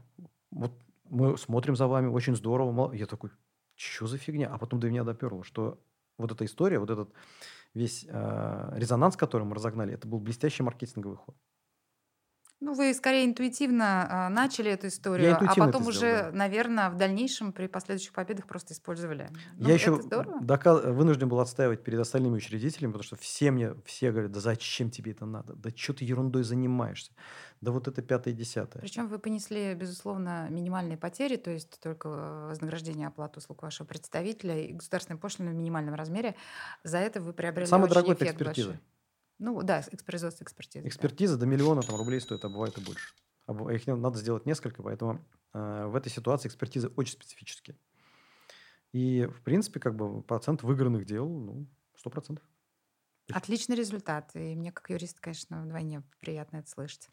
[0.50, 0.74] вот
[1.11, 2.92] мы смотрим за вами, очень здорово.
[2.92, 3.30] Я такой,
[3.76, 4.48] что за фигня?
[4.52, 5.80] А потом до меня доперло, что
[6.18, 7.12] вот эта история, вот этот
[7.74, 11.36] весь э, резонанс, который мы разогнали, это был блестящий маркетинговый ход.
[12.64, 16.32] Ну, вы скорее интуитивно а, начали эту историю, а потом уже, сделал, да.
[16.32, 19.28] наверное, в дальнейшем при последующих победах просто использовали.
[19.58, 20.00] Ну, Я еще
[20.40, 20.82] доказ...
[20.82, 25.12] вынужден был отстаивать перед остальными учредителями, потому что все мне, все говорят, да зачем тебе
[25.12, 25.52] это надо?
[25.52, 27.12] Да что ты ерундой занимаешься?
[27.60, 28.80] Да вот это пятое и десятое.
[28.80, 32.08] Причем вы понесли, безусловно, минимальные потери, то есть только
[32.48, 36.34] вознаграждение, оплату услуг вашего представителя и государственной пошлины в минимальном размере.
[36.82, 38.68] За это вы приобрели Самый дорогой это экспертиза.
[38.68, 38.93] Большой.
[39.39, 40.87] Ну да, производство экспертизы.
[40.87, 41.41] Экспертиза да.
[41.41, 43.14] до миллиона там, рублей стоит, а бывает и больше.
[43.47, 47.76] А их надо сделать несколько, поэтому э, в этой ситуации экспертизы очень специфические.
[48.93, 51.66] И, в принципе, как бы процент выигранных дел, ну,
[51.97, 52.45] сто процентов.
[53.32, 54.30] Отличный результат.
[54.35, 57.09] И мне, как юрист, конечно, вдвойне приятно это слышать.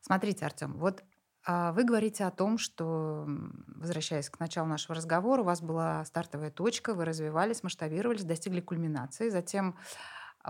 [0.00, 1.04] Смотрите, Артем, вот
[1.46, 3.26] а, вы говорите о том, что,
[3.68, 9.28] возвращаясь к началу нашего разговора, у вас была стартовая точка, вы развивались, масштабировались, достигли кульминации,
[9.28, 9.76] затем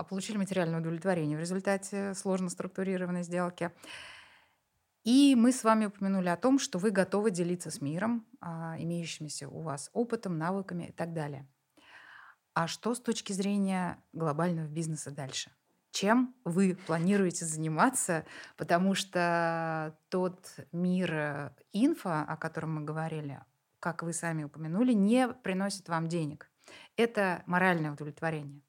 [0.03, 3.71] получили материальное удовлетворение в результате сложно структурированной сделки.
[5.03, 9.47] И мы с вами упомянули о том, что вы готовы делиться с миром, а, имеющимися
[9.47, 11.47] у вас опытом, навыками и так далее.
[12.55, 15.51] А что с точки зрения глобального бизнеса дальше?
[15.91, 18.25] Чем вы планируете заниматься?
[18.57, 23.41] Потому что тот мир э, инфо, о котором мы говорили,
[23.79, 26.49] как вы сами упомянули, не приносит вам денег.
[26.97, 28.64] Это моральное удовлетворение.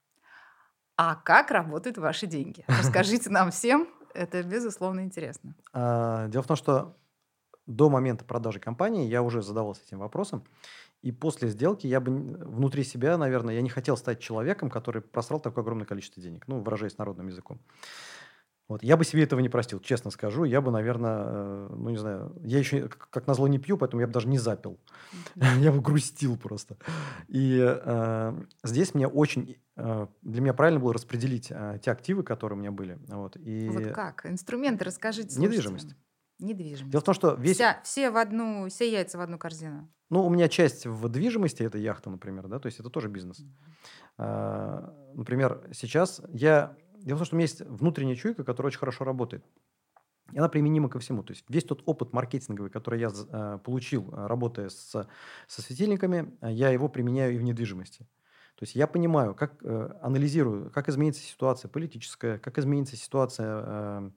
[0.97, 2.65] А как работают ваши деньги?
[2.69, 5.55] Расскажите нам всем, это безусловно интересно.
[5.73, 6.97] А, дело в том, что
[7.67, 10.45] до момента продажи компании я уже задавался этим вопросом.
[11.03, 15.41] И после сделки я бы внутри себя, наверное, я не хотел стать человеком, который просрал
[15.41, 17.61] такое огромное количество денег, ну, выражаясь народным языком.
[18.69, 18.83] Вот.
[18.83, 20.45] Я бы себе этого не простил, честно скажу.
[20.45, 24.09] Я бы, наверное, э, ну не знаю, я еще как назло не пью, поэтому я
[24.09, 24.81] бы даже не запил.
[25.61, 26.77] Я бы грустил просто.
[27.29, 32.57] И э, здесь мне очень, э, для меня правильно было распределить э, те активы, которые
[32.57, 32.99] у меня были.
[33.09, 33.69] Вот, и...
[33.69, 34.27] вот как?
[34.27, 35.39] Инструменты расскажите.
[35.39, 35.95] Недвижимость.
[36.39, 36.91] Недвижимость.
[36.91, 37.57] Дело в том, что весь...
[37.57, 39.89] Вся, все, в одну, все яйца в одну корзину.
[40.11, 43.41] Ну, у меня часть в движимости, это яхта, например, да, то есть это тоже бизнес.
[44.19, 45.15] Mm-hmm.
[45.15, 46.77] Например, сейчас я
[47.07, 49.45] Дело в том, что у меня есть внутренняя чуйка, которая очень хорошо работает.
[50.33, 51.23] И она применима ко всему.
[51.23, 55.09] То есть весь тот опыт маркетинговый, который я э, получил, э, работая с,
[55.47, 58.09] со светильниками, э, я его применяю и в недвижимости.
[58.57, 64.11] То есть я понимаю, как э, анализирую, как изменится ситуация политическая, как изменится ситуация э,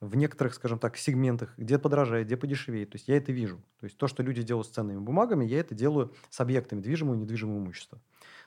[0.00, 2.90] в некоторых, скажем так, сегментах, где подорожает, где подешевеет.
[2.90, 3.56] То есть я это вижу.
[3.80, 7.14] То есть то, что люди делают с ценными бумагами, я это делаю с объектами движимого
[7.14, 8.02] и недвижимого имущества.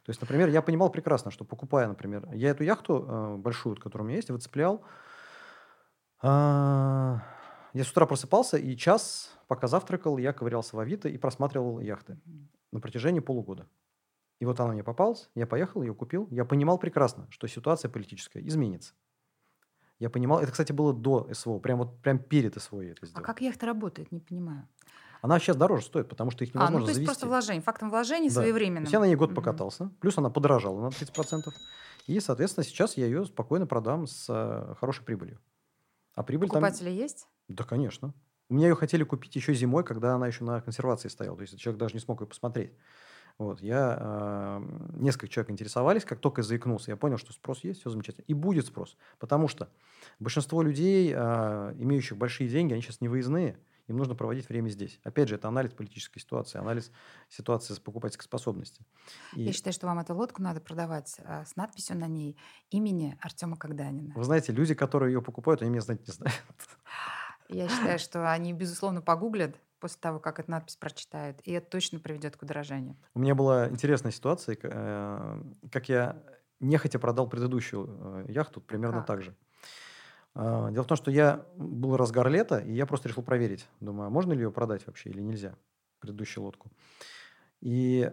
[0.07, 4.05] То есть, например, я понимал прекрасно, что покупая, например, я эту яхту э, большую, которая
[4.05, 4.81] у меня есть, выцеплял.
[6.23, 7.17] Э,
[7.73, 12.17] я с утра просыпался и час, пока завтракал, я ковырялся в Авито и просматривал яхты
[12.71, 13.67] на протяжении полугода.
[14.39, 16.29] И вот она мне попалась, я поехал, ее купил.
[16.31, 18.93] Я понимал прекрасно, что ситуация политическая изменится.
[19.99, 23.05] Я понимал, это, кстати, было до СВО, прям вот прям перед СВО я это а
[23.07, 23.23] сделал.
[23.25, 24.69] А как яхта работает, не понимаю.
[25.27, 27.07] Она сейчас дороже стоит, потому что их невозможно а, ну, то есть завести.
[27.07, 28.35] просто вложение, фактом вложений да.
[28.35, 28.77] своевременно.
[28.77, 29.35] То есть я на ней год угу.
[29.35, 31.53] покатался, плюс она подорожала на 30%.
[32.07, 35.39] И, соответственно, сейчас я ее спокойно продам с э, хорошей прибылью.
[36.15, 36.93] А прибыль Покупатели там...
[36.93, 37.27] есть?
[37.49, 38.13] Да, конечно.
[38.49, 41.35] У меня ее хотели купить еще зимой, когда она еще на консервации стояла.
[41.35, 42.71] То есть человек даже не смог ее посмотреть.
[43.37, 44.61] Вот, я, э,
[44.93, 48.23] несколько человек интересовались, как только заикнулся, я понял, что спрос есть, все замечательно.
[48.27, 49.69] И будет спрос, потому что
[50.19, 54.99] большинство людей, э, имеющих большие деньги, они сейчас не выездные, им нужно проводить время здесь.
[55.03, 56.91] Опять же, это анализ политической ситуации, анализ
[57.29, 58.85] ситуации с покупательской способностью.
[59.33, 59.43] И...
[59.43, 62.37] Я считаю, что вам эту лодку надо продавать а, с надписью на ней
[62.69, 64.13] имени Артема Когданина.
[64.15, 66.43] Вы знаете, люди, которые ее покупают, они меня знать не знают.
[67.49, 71.99] Я считаю, что они, безусловно, погуглят после того, как эту надпись прочитают, и это точно
[71.99, 72.97] приведет к удорожанию.
[73.13, 76.21] У меня была интересная ситуация, э, как я
[76.59, 79.07] нехотя продал предыдущую э, яхту, примерно Как?
[79.07, 79.35] так же.
[80.39, 83.67] А, Дело в том, что я был разгар лета, и я просто решил проверить.
[83.79, 85.57] Думаю, а можно ли ее продать вообще или нельзя,
[85.99, 86.71] предыдущую лодку.
[87.59, 88.11] И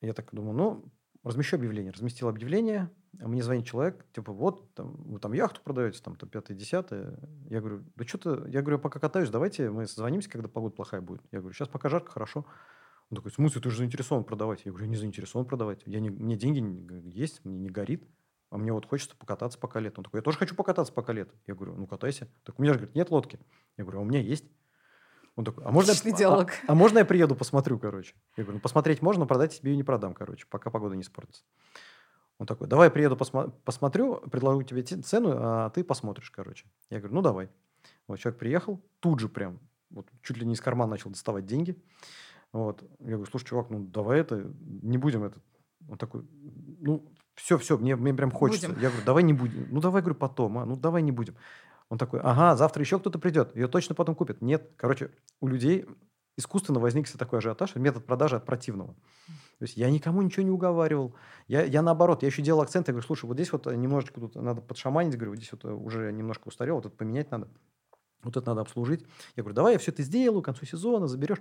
[0.00, 0.92] я так думаю, ну,
[1.22, 1.92] размещу объявление.
[1.92, 2.90] Разместил объявление,
[3.20, 7.18] а мне звонит человек, типа, вот, там, вы там яхту продаете, там, то пятое, десятое.
[7.50, 11.20] Я говорю, да что-то, я говорю, пока катаюсь, давайте мы созвонимся, когда погода плохая будет.
[11.30, 12.46] Я говорю, сейчас пока жарко, хорошо.
[13.10, 14.62] Он такой, в смысле, ты же заинтересован продавать?
[14.64, 15.82] Я говорю, я не заинтересован продавать.
[15.84, 18.08] Я не, мне деньги есть, мне не горит.
[18.54, 19.98] А мне вот хочется покататься пока лето.
[19.98, 21.34] Он такой, я тоже хочу покататься пока лето.
[21.48, 22.28] Я говорю, ну катайся.
[22.44, 23.40] Так у меня же, говорит, нет лодки.
[23.76, 24.44] Я говорю, а у меня есть.
[25.34, 26.50] Он такой, а можно, я- а- диалог.
[26.68, 28.14] а, а можно я приеду, посмотрю, короче?
[28.36, 31.02] Я говорю, ну посмотреть можно, но продать тебе ее не продам, короче, пока погода не
[31.02, 31.42] испортится.
[32.38, 36.68] Он такой, давай я приеду, посма- посмотрю, предложу тебе те- цену, а ты посмотришь, короче.
[36.90, 37.50] Я говорю, ну давай.
[38.06, 39.58] Вот человек приехал, тут же прям,
[39.90, 41.76] вот чуть ли не из кармана начал доставать деньги.
[42.52, 42.84] Вот.
[43.00, 45.40] Я говорю, слушай, чувак, ну давай это, не будем это.
[45.88, 46.22] Он такой,
[46.78, 47.04] ну
[47.34, 48.68] все, все, мне, мне прям хочется.
[48.68, 48.80] Будем.
[48.80, 49.66] Я говорю, давай не будем.
[49.70, 51.36] Ну давай, говорю, потом, а, ну давай не будем.
[51.88, 54.40] Он такой, ага, завтра еще кто-то придет, ее точно потом купит.
[54.40, 55.10] Нет, короче,
[55.40, 55.86] у людей
[56.36, 58.94] искусственно возник себе такой ажиотаж, метод продажи от противного.
[59.58, 61.14] То есть я никому ничего не уговаривал.
[61.46, 64.34] Я, я наоборот, я еще делал акцент, я говорю, слушай, вот здесь вот немножечко тут
[64.34, 67.48] надо подшаманить, говорю, вот здесь вот уже немножко устарел, вот это поменять надо.
[68.22, 69.04] Вот это надо обслужить.
[69.36, 71.40] Я говорю, давай я все это сделаю, к концу сезона заберешь.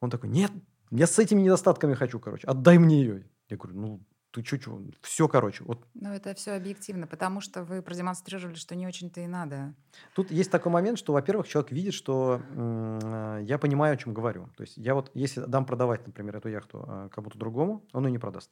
[0.00, 0.50] Он такой, нет,
[0.90, 3.30] я с этими недостатками хочу, короче, отдай мне ее.
[3.48, 4.00] Я говорю, ну,
[4.32, 4.80] ты что?
[5.02, 5.62] Все, короче.
[5.64, 9.74] Вот Но это все объективно, потому что вы продемонстрировали, что не очень-то и надо.
[10.14, 14.48] Тут есть такой момент, что, во-первых, человек видит, что э, я понимаю, о чем говорю.
[14.56, 18.12] То есть я вот, если дам продавать, например, эту яхту э, кому-то другому, он ее
[18.12, 18.50] не продаст.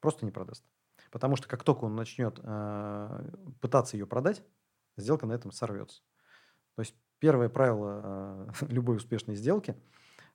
[0.00, 0.64] Просто не продаст.
[1.10, 4.44] Потому что как только он начнет э, пытаться ее продать,
[4.96, 6.02] сделка на этом сорвется.
[6.76, 9.74] То есть первое правило э, любой успешной сделки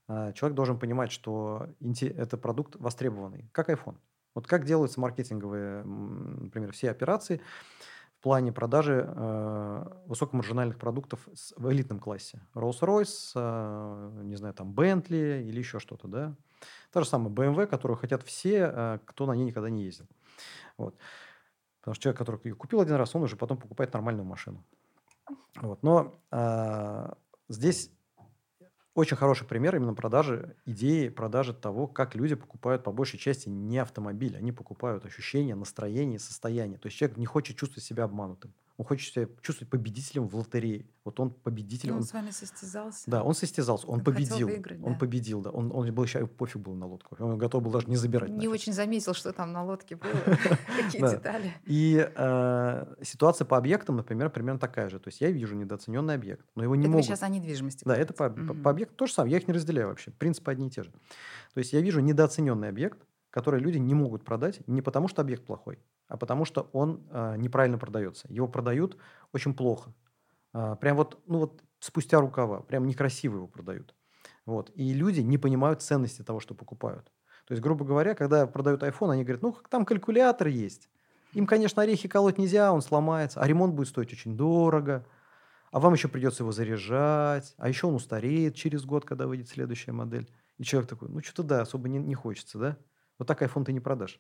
[0.10, 3.98] э, человек должен понимать, что это продукт востребованный, как iPhone.
[4.34, 7.42] Вот как делаются маркетинговые, например, все операции
[8.20, 11.28] в плане продажи э, высокомаржинальных продуктов
[11.58, 12.40] в элитном классе.
[12.54, 16.36] Rolls-Royce, э, не знаю, там Bentley или еще что-то, да.
[16.92, 20.06] Та же самая BMW, которую хотят все, э, кто на ней никогда не ездил.
[20.78, 20.96] Вот.
[21.80, 24.64] Потому что человек, который ее купил один раз, он уже потом покупает нормальную машину.
[25.56, 25.82] Вот.
[25.82, 27.18] Но а,
[27.50, 27.92] здесь
[28.94, 33.78] очень хороший пример именно продажи, идеи продажи того, как люди покупают по большей части не
[33.80, 36.78] автомобиль, они покупают ощущения, настроение, состояние.
[36.78, 38.54] То есть человек не хочет чувствовать себя обманутым.
[38.82, 40.88] Он хочет себя чувствовать победителем в лотерее.
[41.06, 41.90] Вот он победитель.
[41.90, 43.04] Ну, он он- с вами состязался.
[43.06, 44.48] да, он состязался, он, Он победил.
[44.48, 44.98] выиграть, он да.
[44.98, 45.52] победил, да.
[45.52, 47.16] Он, он был еще пофиг был на лодку.
[47.20, 48.30] Он готов был даже не забирать.
[48.32, 48.52] Не нафиг.
[48.54, 50.12] очень заметил, что там на лодке было,
[50.84, 51.54] какие детали.
[51.66, 54.98] И э, ситуация по объектам, например, примерно такая же.
[54.98, 57.06] То есть я вижу недооцененный объект, но его не могут.
[57.06, 57.84] сейчас о недвижимости.
[57.86, 58.26] Да, это по
[58.72, 59.34] объекту то же самое.
[59.34, 60.10] Я их не разделяю вообще.
[60.10, 60.90] Принципы одни и те же.
[61.54, 62.98] То есть я вижу недооцененный объект,
[63.30, 65.78] который люди не могут продать не потому, что объект плохой,
[66.12, 68.28] а потому что он э, неправильно продается.
[68.30, 68.98] Его продают
[69.32, 69.94] очень плохо.
[70.52, 73.96] А, прям вот, ну вот спустя рукава, прям некрасиво его продают.
[74.46, 74.72] Вот.
[74.76, 77.06] И люди не понимают ценности того, что покупают.
[77.46, 80.90] То есть, грубо говоря, когда продают iPhone, они говорят, ну, там калькулятор есть.
[81.32, 85.06] Им, конечно, орехи колоть нельзя, он сломается, а ремонт будет стоить очень дорого.
[85.72, 89.94] А вам еще придется его заряжать, а еще он устареет через год, когда выйдет следующая
[89.94, 90.30] модель.
[90.58, 92.78] И человек такой, ну что-то да, особо не, не хочется, да?
[93.18, 94.20] Вот так iPhone ты не продашь.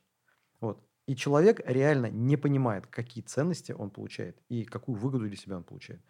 [0.62, 0.82] Вот.
[1.08, 5.64] И человек реально не понимает, какие ценности он получает и какую выгоду для себя он
[5.64, 6.02] получает.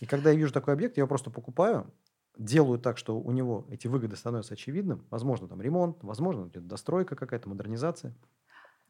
[0.00, 1.92] И когда я вижу такой объект, я его просто покупаю,
[2.36, 5.06] делаю так, что у него эти выгоды становятся очевидным.
[5.10, 8.14] Возможно, там ремонт, возможно, где-то достройка какая-то, модернизация.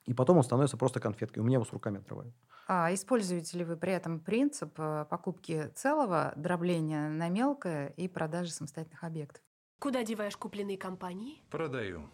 [0.07, 1.43] И потом он становится просто конфеткой.
[1.43, 2.35] У меня его с руками отрывают.
[2.67, 8.51] А используете ли вы при этом принцип э, покупки целого, дробления на мелкое и продажи
[8.51, 9.43] самостоятельных объектов?
[9.79, 11.43] Куда деваешь купленные компании?
[11.51, 12.09] Продаю.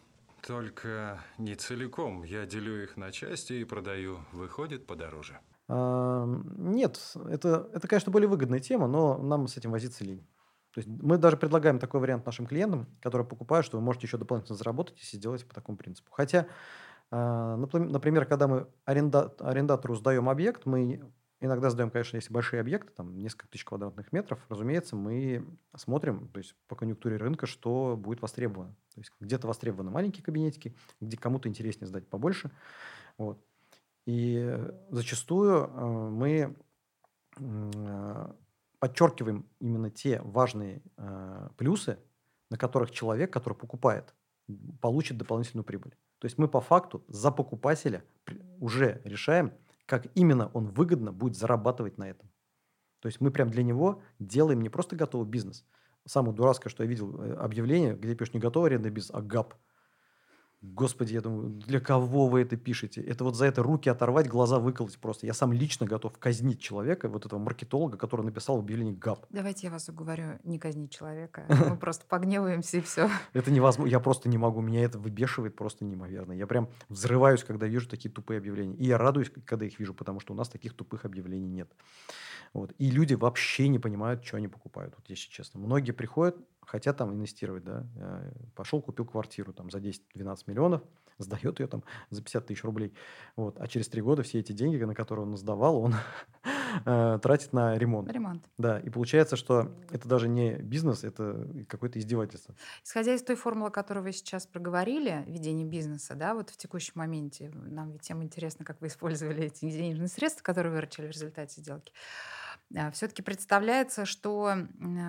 [0.47, 2.23] Только не целиком.
[2.23, 4.21] Я делю их на части и продаю.
[4.33, 5.41] Выходит подороже.
[5.69, 6.25] А,
[6.57, 10.25] Нет, это, это, конечно, более выгодная тема, но нам с этим возиться лень.
[10.73, 14.19] То есть мы даже предлагаем такой вариант нашим клиентам, которые покупают, что вы можете еще
[14.19, 16.13] дополнительно заработать, если сделаете по такому принципу.
[16.13, 16.47] Хотя,
[17.11, 21.03] а, например, когда мы аренда- арендатору сдаем объект, мы
[21.41, 26.39] иногда сдаем, конечно, если большие объекты, там несколько тысяч квадратных метров, разумеется, мы смотрим, то
[26.39, 28.75] есть по конъюнктуре рынка, что будет востребовано.
[28.95, 32.51] То есть где-то востребованы маленькие кабинетики, где кому-то интереснее сдать побольше.
[33.19, 33.45] Вот.
[34.07, 34.57] И
[34.91, 36.57] зачастую э, мы
[37.39, 38.33] э,
[38.79, 41.99] подчеркиваем именно те важные э, плюсы,
[42.51, 44.15] на которых человек, который покупает,
[44.81, 45.97] получит дополнительную прибыль.
[46.19, 48.05] То есть мы по факту за покупателя
[48.59, 49.53] уже решаем,
[49.87, 52.31] как именно он выгодно будет зарабатывать на этом.
[53.01, 55.65] То есть мы прям для него делаем не просто готовый бизнес.
[56.05, 59.55] Самое дурацкое, что я видел э, объявление, где пишешь не готовый арендный бизнес, а ГАП.
[60.75, 63.01] Господи, я думаю, для кого вы это пишете?
[63.01, 65.27] Это вот за это руки оторвать, глаза выколоть просто.
[65.27, 69.27] Я сам лично готов казнить человека, вот этого маркетолога, который написал объявление ГАП.
[69.31, 71.45] Давайте я вас уговорю не казнить человека.
[71.69, 73.09] Мы просто погневаемся и все.
[73.33, 73.91] Это невозможно.
[73.91, 74.61] Я просто не могу.
[74.61, 76.33] Меня это выбешивает просто неимоверно.
[76.33, 78.75] Я прям взрываюсь, когда вижу такие тупые объявления.
[78.77, 81.71] И я радуюсь, когда их вижу, потому что у нас таких тупых объявлений нет.
[82.53, 82.73] Вот.
[82.79, 85.61] И люди вообще не понимают, что они покупают, вот если честно.
[85.61, 86.37] Многие приходят,
[86.67, 90.83] хотят там инвестировать, да, э, пошел, купил квартиру там за 10-12 миллионов,
[91.19, 92.93] сдает ее там за 50 тысяч рублей.
[93.37, 93.59] Вот.
[93.59, 95.95] А через три года все эти деньги, на которые он сдавал, он
[96.85, 98.11] э, тратит на ремонт.
[98.11, 98.45] Ремонт.
[98.59, 102.55] Да, и получается, что это даже не бизнес, это какое-то издевательство.
[102.85, 107.51] Исходя из той формулы, которую вы сейчас проговорили, ведение бизнеса, да, вот в текущем моменте,
[107.55, 111.93] нам ведь тем интересно, как вы использовали эти денежные средства, которые выручили в результате сделки.
[112.75, 114.55] А, Все-таки представляется, что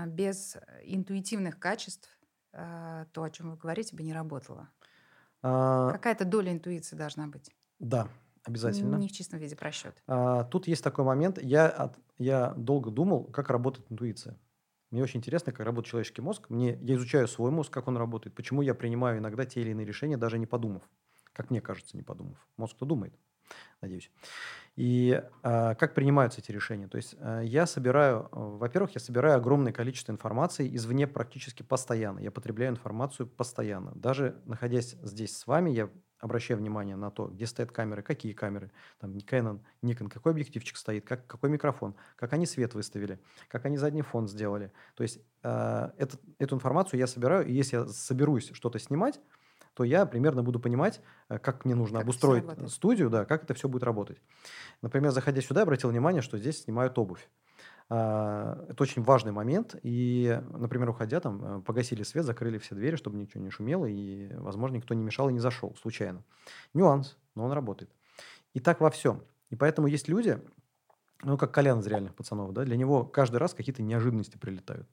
[0.08, 2.10] без интуитивных качеств
[2.54, 4.72] а, то, о чем вы говорите, бы не работало.
[5.42, 7.54] А, Какая-то доля интуиции должна быть.
[7.80, 8.10] да,
[8.44, 8.98] обязательно.
[8.98, 10.04] Не в чистом виде просчет.
[10.08, 11.42] А, тут есть такой момент.
[11.42, 14.40] Я, от- я долго думал, как работает интуиция.
[14.90, 16.50] Мне очень интересно, как работает человеческий мозг.
[16.50, 18.36] Мне, я изучаю свой мозг, как он работает.
[18.36, 20.90] Почему я принимаю иногда те или иные решения, даже не подумав.
[21.34, 22.48] Как мне кажется, не подумав.
[22.56, 23.20] Мозг-то думает,
[23.82, 24.12] надеюсь.
[24.76, 26.88] И а, как принимаются эти решения?
[26.88, 32.20] То есть а, я собираю, а, во-первых, я собираю огромное количество информации извне практически постоянно.
[32.20, 33.92] Я потребляю информацию постоянно.
[33.96, 35.90] Даже находясь здесь с вами, я
[36.20, 41.06] обращаю внимание на то, где стоят камеры, какие камеры, там Canon, Nikon, какой объективчик стоит,
[41.06, 44.72] как, какой микрофон, как они свет выставили, как они задний фон сделали.
[44.96, 49.20] То есть э, этот- эту информацию я собираю, и если я соберусь что-то снимать,
[49.78, 53.54] то я примерно буду понимать, э, как мне нужно Как обустроить студию, да, как это
[53.54, 54.20] все будет работать.
[54.82, 57.30] Например, заходя сюда, я обратил внимание, что здесь снимают обувь.
[57.90, 59.76] А, Это очень важный момент.
[59.84, 64.34] И, например, уходя, там э, погасили свет, закрыли все двери, чтобы ничего не шумело, и,
[64.34, 66.24] возможно, никто не мешал и не зашел случайно.
[66.74, 67.92] Нюанс, но он работает.
[68.56, 69.22] И так во всем.
[69.52, 70.42] И поэтому есть люди,
[71.22, 74.90] ну, как Колян из реальных пацанов, да, для него каждый раз какие-то неожиданности прилетают.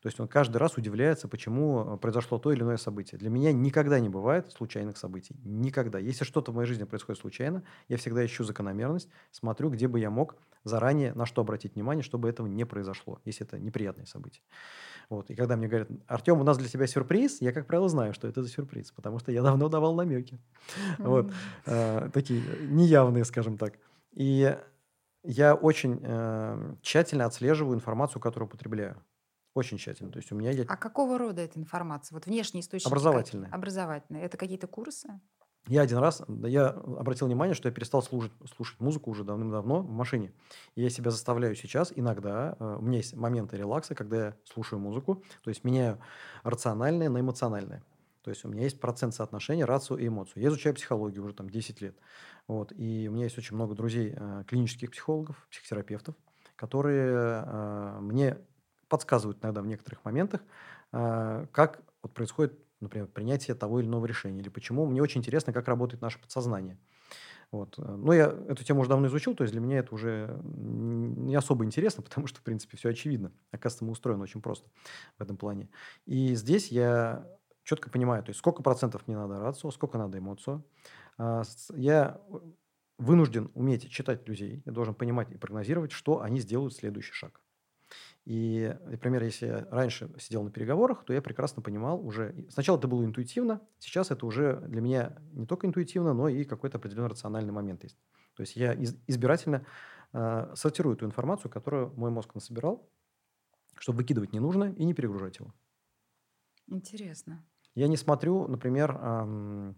[0.00, 3.18] То есть он каждый раз удивляется, почему э, произошло то или иное событие.
[3.18, 5.34] Для меня никогда не бывает случайных событий.
[5.44, 5.98] Никогда.
[5.98, 10.10] Если что-то в моей жизни происходит случайно, я всегда ищу закономерность, смотрю, где бы я
[10.10, 14.42] мог заранее на что обратить внимание, чтобы этого не произошло, если это неприятное событие.
[15.08, 15.30] Вот.
[15.30, 18.28] И когда мне говорят, Артем, у нас для тебя сюрприз, я, как правило, знаю, что
[18.28, 20.38] это за сюрприз, потому что я давно давал намеки.
[20.98, 21.32] Вот.
[21.66, 23.74] Э, Такие неявные, скажем так.
[24.12, 24.56] И
[25.24, 28.96] я очень э, тщательно отслеживаю информацию, которую употребляю.
[29.58, 30.12] Очень тщательно.
[30.12, 32.14] То есть у меня я, А какого рода эта информация?
[32.14, 32.88] Вот внешние источники.
[32.88, 33.50] Образовательные.
[33.50, 34.22] Образовательные.
[34.22, 35.08] Это какие-то курсы?
[35.66, 39.90] я один раз, я обратил внимание, что я перестал слушать, слушать музыку уже давным-давно в
[39.90, 40.32] машине.
[40.76, 44.80] И я себя заставляю сейчас иногда, э, у меня есть моменты релакса, когда я слушаю
[44.80, 46.00] музыку, то есть меняю
[46.42, 47.82] рациональное на эмоциональное.
[48.22, 50.42] То есть у меня есть процент соотношения рацио и эмоцию.
[50.42, 51.96] Я изучаю психологию уже там 10 лет.
[52.46, 56.14] Вот, и у меня есть очень много друзей, э, клинических психологов, психотерапевтов,
[56.56, 58.38] которые э, мне
[58.88, 60.42] подсказывают иногда в некоторых моментах,
[60.92, 64.86] э, как вот происходит, например, принятие того или иного решения, или почему.
[64.86, 66.78] Мне очень интересно, как работает наше подсознание.
[67.50, 67.78] Вот.
[67.78, 71.34] э, Но я эту тему уже давно изучил, то есть для меня это уже не
[71.34, 73.32] особо интересно, потому что, в принципе, все очевидно.
[73.50, 74.68] Оказывается, мы устроены очень просто
[75.18, 75.70] в этом плане.
[76.06, 77.26] И здесь я
[77.64, 80.64] четко понимаю, то есть сколько процентов мне надо рацию, сколько надо эмоцию.
[81.18, 81.42] А,
[81.74, 82.20] Я
[82.98, 87.40] вынужден уметь читать людей, я должен понимать и прогнозировать, что они сделают следующий шаг.
[88.28, 92.44] И, например, если я раньше сидел на переговорах, то я прекрасно понимал уже...
[92.50, 96.76] Сначала это было интуитивно, сейчас это уже для меня не только интуитивно, но и какой-то
[96.76, 97.96] определенный рациональный момент есть.
[98.34, 99.64] То есть я из- избирательно
[100.12, 102.92] э, сортирую ту информацию, которую мой мозг насобирал,
[103.78, 105.54] чтобы выкидывать не нужно и не перегружать его.
[106.66, 107.42] Интересно.
[107.74, 109.74] Я не смотрю, например, ам,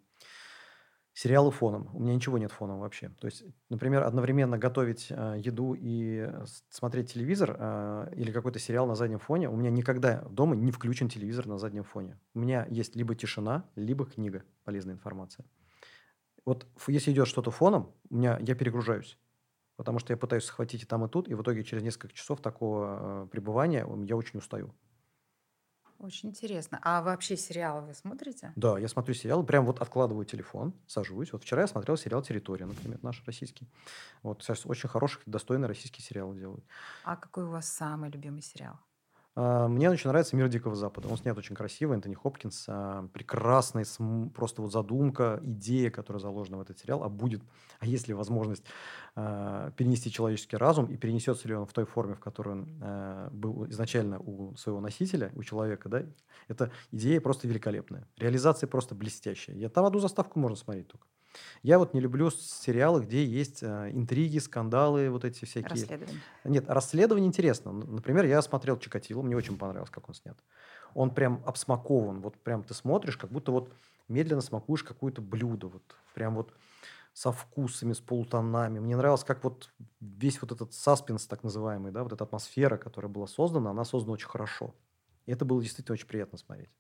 [1.21, 1.91] сериалы фоном.
[1.93, 3.11] У меня ничего нет фоном вообще.
[3.21, 8.87] То есть, например, одновременно готовить а, еду и э, смотреть телевизор а, или какой-то сериал
[8.87, 9.51] на заднем фоне.
[9.51, 12.19] У меня никогда дома не включен телевизор на заднем фоне.
[12.33, 15.45] У меня есть либо тишина, либо книга, полезная информация.
[16.47, 19.19] Вот если идет что-то фоном, у меня, я перегружаюсь.
[19.77, 22.41] Потому что я пытаюсь схватить и там, и тут, и в итоге через несколько часов
[22.41, 24.75] такого э, пребывания я очень устаю.
[26.01, 26.81] Очень интересно.
[26.83, 28.53] А вообще сериалы вы смотрите?
[28.57, 31.31] Да, я смотрю сериалы, прям вот откладываю телефон, сажусь.
[31.33, 33.69] Вот вчера я смотрел сериал «Территория», например, наш российский.
[34.23, 36.65] Вот сейчас очень хороший, достойный российский сериал делают.
[37.03, 38.79] А какой у вас самый любимый сериал?
[39.37, 41.09] А, мне очень нравится «Мир Дикого Запада».
[41.09, 42.65] Он снят очень красиво, Энтони Хопкинс.
[42.69, 43.85] а, Прекрасный,
[44.35, 47.03] просто вот задумка, идея, которая заложена в этот сериал.
[47.05, 47.43] А будет,
[47.79, 48.65] а есть ли возможность
[49.15, 53.67] а, перенести человеческий разум, и перенесется ли он в той форме, в которой он был
[53.71, 56.05] изначально у своего носителя, у человека, да?
[56.49, 58.09] Это идея просто великолепная.
[58.17, 59.57] Реализация просто блестящая.
[59.57, 61.07] Я, там одну заставку можно смотреть только.
[61.63, 65.71] Я вот не люблю сериалы, где есть а, интриги, скандалы, вот эти всякие.
[65.71, 66.21] Расследование.
[66.45, 67.73] Нет, расследование интересно.
[67.73, 70.39] Например, я смотрел Чикатило, мне очень понравилось, как он снят.
[70.95, 73.73] Он прям обсмакован, вот прям ты смотришь, как будто вот
[74.09, 75.83] медленно смакуешь какое-то блюдо, вот
[76.15, 76.53] прям вот
[77.13, 78.79] со вкусами, с полутонами.
[78.79, 79.71] Мне нравилось, как вот
[80.01, 84.15] весь вот этот саспенс, так называемый, да, вот эта атмосфера, которая была создана, она создана
[84.15, 84.75] очень хорошо.
[85.27, 86.71] И это было действительно очень приятно смотреть.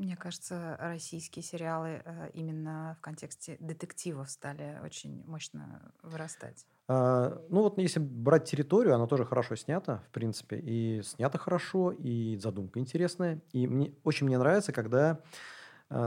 [0.00, 6.64] Мне кажется, российские сериалы э, именно в контексте детективов стали очень мощно вырастать.
[6.88, 11.92] А, ну вот если брать территорию, она тоже хорошо снята, в принципе, и снята хорошо,
[11.92, 13.42] и задумка интересная.
[13.52, 15.20] И мне очень мне нравится, когда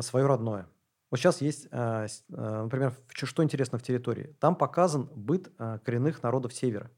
[0.02, 0.66] свое родное.
[1.12, 4.36] Вот сейчас есть, а, а, например, что интересно в территории.
[4.40, 6.90] Там показан быт а, коренных народов Севера.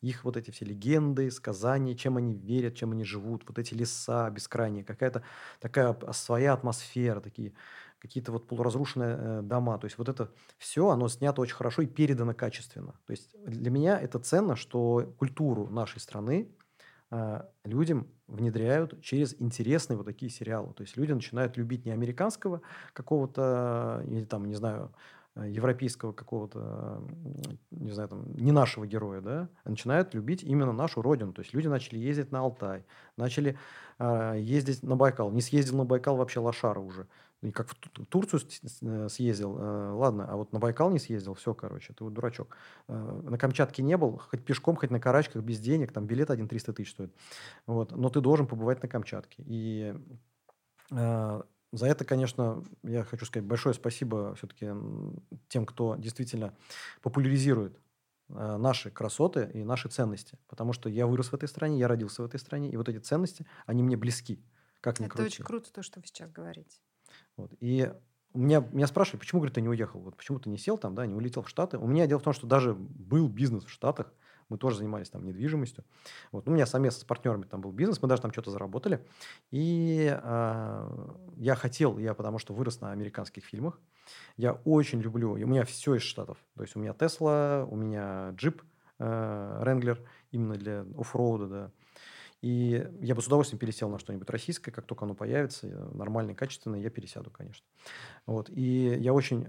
[0.00, 4.30] Их вот эти все легенды, сказания, чем они верят, чем они живут, вот эти леса
[4.30, 5.22] бескрайние, какая-то
[5.60, 7.52] такая п- своя атмосфера, такие
[7.98, 9.78] какие-то вот полуразрушенные э, дома.
[9.78, 12.94] То есть вот это все, оно снято очень хорошо и передано качественно.
[13.06, 16.50] То есть для меня это ценно, что культуру нашей страны
[17.10, 20.72] э, людям внедряют через интересные вот такие сериалы.
[20.74, 24.94] То есть люди начинают любить не американского какого-то, или там, не знаю,
[25.36, 27.02] европейского какого-то,
[27.70, 31.32] не знаю, там, не нашего героя, да, начинают любить именно нашу родину.
[31.32, 32.84] То есть люди начали ездить на Алтай,
[33.16, 33.56] начали
[33.98, 35.30] э, ездить на Байкал.
[35.30, 37.06] Не съездил на Байкал вообще лошара уже.
[37.42, 38.42] И как в Ту- Турцию
[38.82, 42.56] э, съездил, э, ладно, а вот на Байкал не съездил, все, короче, ты вот дурачок.
[42.88, 46.48] Э, На Камчатке не был, хоть пешком, хоть на карачках, без денег, там билет один
[46.48, 47.14] 300 тысяч стоит.
[47.66, 49.42] Вот, но ты должен побывать на Камчатке.
[49.46, 49.94] И
[50.90, 51.42] э,
[51.72, 54.70] за это, конечно, я хочу сказать большое спасибо все-таки
[55.48, 56.56] тем, кто действительно
[57.00, 57.80] популяризирует
[58.28, 60.38] э, наши красоты и наши ценности.
[60.48, 62.98] Потому что я вырос в этой стране, я родился в этой стране, и вот эти
[62.98, 64.44] ценности, они мне близки.
[64.80, 65.26] Как ни Это крути.
[65.26, 66.80] очень круто, то, что вы сейчас говорите.
[67.36, 67.52] Вот.
[67.60, 67.92] И
[68.34, 70.00] меня, меня спрашивали, почему, говорит, ты не уехал?
[70.00, 71.78] Вот почему ты не сел там, да, не улетел в Штаты?
[71.78, 74.12] У меня дело в том, что даже был бизнес в Штатах,
[74.50, 75.84] мы тоже занимались там недвижимостью.
[76.32, 76.46] Вот.
[76.46, 79.06] У меня совместно с партнерами там был бизнес, мы даже там что-то заработали.
[79.50, 83.80] И а, я хотел, я потому что вырос на американских фильмах,
[84.36, 86.36] я очень люблю, и у меня все из Штатов.
[86.56, 88.62] То есть у меня Тесла, у меня джип
[88.98, 89.98] Ренглер
[90.30, 91.72] именно для оффроуда, да.
[92.42, 96.34] И я бы с удовольствием пересел на что-нибудь российское, как только оно появится, э, нормальное,
[96.34, 97.66] качественное, я пересяду, конечно.
[98.26, 98.48] Вот.
[98.48, 99.48] И я очень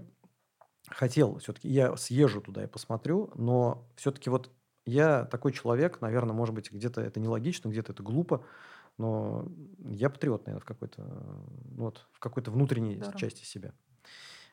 [0.88, 4.50] хотел все-таки, я съезжу туда и посмотрю, но все-таки вот
[4.84, 8.44] я такой человек, наверное, может быть, где-то это нелогично, где-то это глупо,
[8.98, 9.46] но
[9.78, 11.34] я патриот, наверное, в какой-то, э,
[11.76, 13.18] вот, в какой-то внутренней Здорово.
[13.18, 13.72] части себя.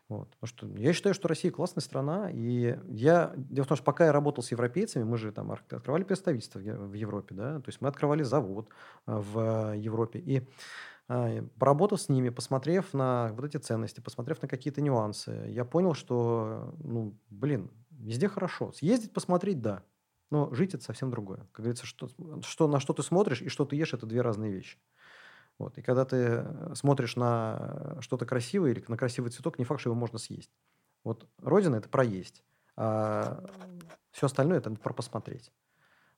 [0.08, 0.30] Вот.
[0.40, 3.34] Потому что я считаю, что Россия классная страна, и я...
[3.38, 6.94] Дело в том, что пока я работал с европейцами, мы же там открывали представительство в
[6.94, 8.70] Европе, да, то есть мы открывали завод
[9.06, 10.48] а, в Европе, и
[11.58, 16.72] поработав с ними, посмотрев на вот эти ценности, посмотрев на какие-то нюансы, я понял, что,
[16.84, 18.72] ну, блин, везде хорошо.
[18.74, 19.84] Съездить, посмотреть, да,
[20.30, 21.40] но жить это совсем другое.
[21.52, 22.10] Как говорится, что,
[22.42, 24.78] что, на что ты смотришь и что ты ешь, это две разные вещи.
[25.58, 25.78] Вот.
[25.78, 30.00] И когда ты смотришь на что-то красивое или на красивый цветок, не факт, что его
[30.00, 30.52] можно съесть.
[31.04, 32.44] Вот Родина– это про есть,
[32.76, 33.44] а
[34.12, 35.52] все остальное– это про посмотреть.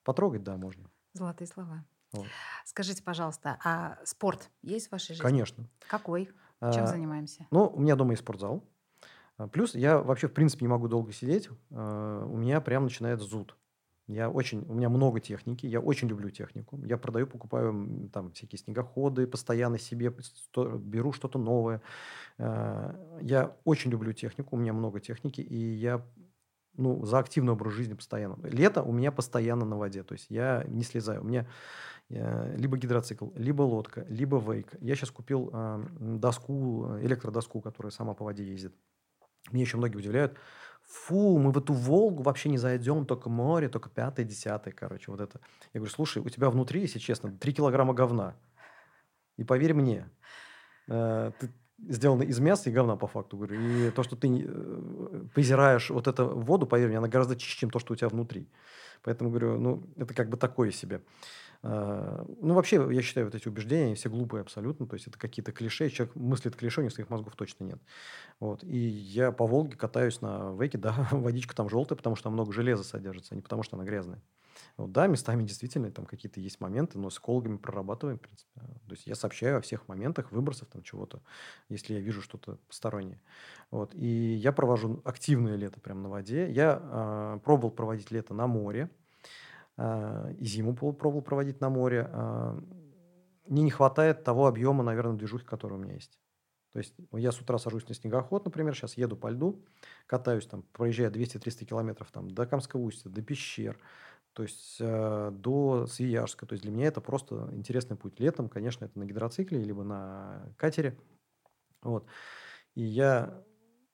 [0.04, 0.90] Потрогать, да, можно.
[1.14, 1.86] Золотые слова.
[2.12, 2.26] Вот.
[2.66, 5.22] Скажите, пожалуйста, а спорт есть в вашей жизни?
[5.22, 5.68] Конечно.
[5.88, 6.26] Какой?
[6.60, 7.48] Чем А, занимаемся?
[7.52, 8.64] Ну, у меня дома есть спортзал.
[9.38, 11.50] А, Плюс я вообще, в принципе, не могу долго сидеть.
[11.72, 13.56] А, У меня прям начинает зуд.
[14.08, 16.80] Я очень, у меня много техники, я очень люблю технику.
[16.86, 20.14] Я продаю, покупаю там всякие снегоходы, постоянно себе
[20.80, 21.82] беру что-то новое.
[22.38, 26.06] А, Я очень люблю технику, у меня много техники, и я
[26.78, 28.38] ну, за активный образ жизни постоянно.
[28.48, 31.22] Лето у меня постоянно на воде, то есть я не слезаю.
[31.22, 31.48] У меня
[32.10, 34.76] э, либо гидроцикл, либо лодка, либо вейк.
[34.82, 38.76] Я сейчас купил м, доску, э, электродоску, которая сама по воде ездит.
[39.52, 40.38] Меня еще многие удивляют.
[40.92, 45.22] Фу, мы в эту Волгу вообще не зайдем, только море, только пятое, десятое, короче, вот
[45.22, 45.40] это.
[45.74, 48.36] Я говорю, слушай, у тебя внутри, если честно, 3 килограмма говна.
[49.38, 50.10] И поверь мне,
[50.90, 51.50] э, ты
[51.88, 53.60] сделано из мяса и говна по факту, говорю.
[53.60, 57.70] И то, что ты э, презираешь вот эту воду, поверь мне, она гораздо чище, чем
[57.70, 58.50] то, что у тебя внутри.
[59.02, 61.02] Поэтому говорю, ну, это как бы такое себе.
[61.64, 64.88] Э, ну, вообще, я считаю, вот эти убеждения, все глупые абсолютно.
[64.88, 65.90] То есть это какие-то клише.
[65.90, 67.80] Человек мыслит клише, у него своих мозгов точно нет.
[68.40, 68.64] Вот.
[68.64, 72.54] И я по Волге катаюсь на веке, да, водичка там желтая, потому что там много
[72.54, 74.22] железа содержится, а не потому что она грязная.
[74.78, 78.52] Вот, да, местами действительно там какие-то есть моменты, но с экологами прорабатываем, в принципе.
[78.56, 81.22] То есть я сообщаю о всех моментах выбросов там чего-то,
[81.70, 83.22] если я вижу что-то постороннее.
[83.70, 83.94] Вот.
[83.96, 86.50] И я провожу активное лето прямо на воде.
[86.52, 89.01] Я э, пробовал проводить лето на море, э,
[90.40, 92.10] и зиму пробовал проводить на море.
[92.12, 92.60] Э,
[93.48, 96.20] мне не хватает того объема, наверное, движухи, который у меня есть.
[96.72, 99.66] То есть я с утра сажусь на снегоход, например, сейчас еду по льду,
[100.06, 103.78] катаюсь там, проезжая 200-300 километров там, до Камского устья, до пещер,
[104.34, 106.46] то есть э, до Свияжска.
[106.46, 108.20] То есть для меня это просто интересный путь.
[108.20, 110.98] Летом, конечно, это на гидроцикле, либо на катере.
[111.82, 112.06] Вот.
[112.76, 113.44] И я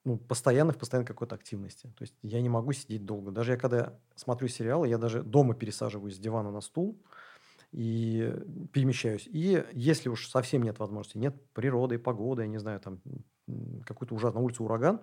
[0.08, 1.88] ну, постоянно в постоянной какой-то активности.
[1.98, 3.30] То есть я не могу сидеть долго.
[3.30, 6.98] Даже я когда смотрю сериалы, я даже дома пересаживаюсь с дивана на стул
[7.74, 8.34] и
[8.72, 9.28] перемещаюсь.
[9.28, 13.02] И если уж совсем нет возможности, нет природы, погоды, я не знаю, там
[13.86, 15.02] какой-то ужасный на улице ураган,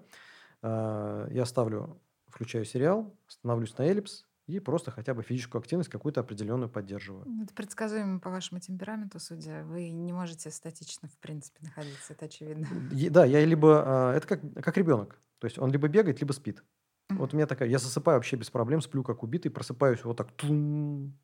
[0.63, 6.21] э, я ставлю, включаю сериал, становлюсь на эллипс, и просто хотя бы физическую активность какую-то
[6.21, 7.25] определенную поддерживаю.
[7.27, 9.65] Ну, это предсказуемо по вашему темпераменту, судя.
[9.65, 12.67] Вы не можете статично, в принципе, находиться, это очевидно.
[13.11, 13.83] Да, я либо...
[13.87, 15.21] А, это как, как ребенок.
[15.39, 16.63] То есть он либо бегает, либо спит.
[17.11, 17.69] Вот у меня такая...
[17.69, 20.31] Я засыпаю вообще без проблем, сплю как убитый, просыпаюсь вот так.
[20.33, 21.19] Тун.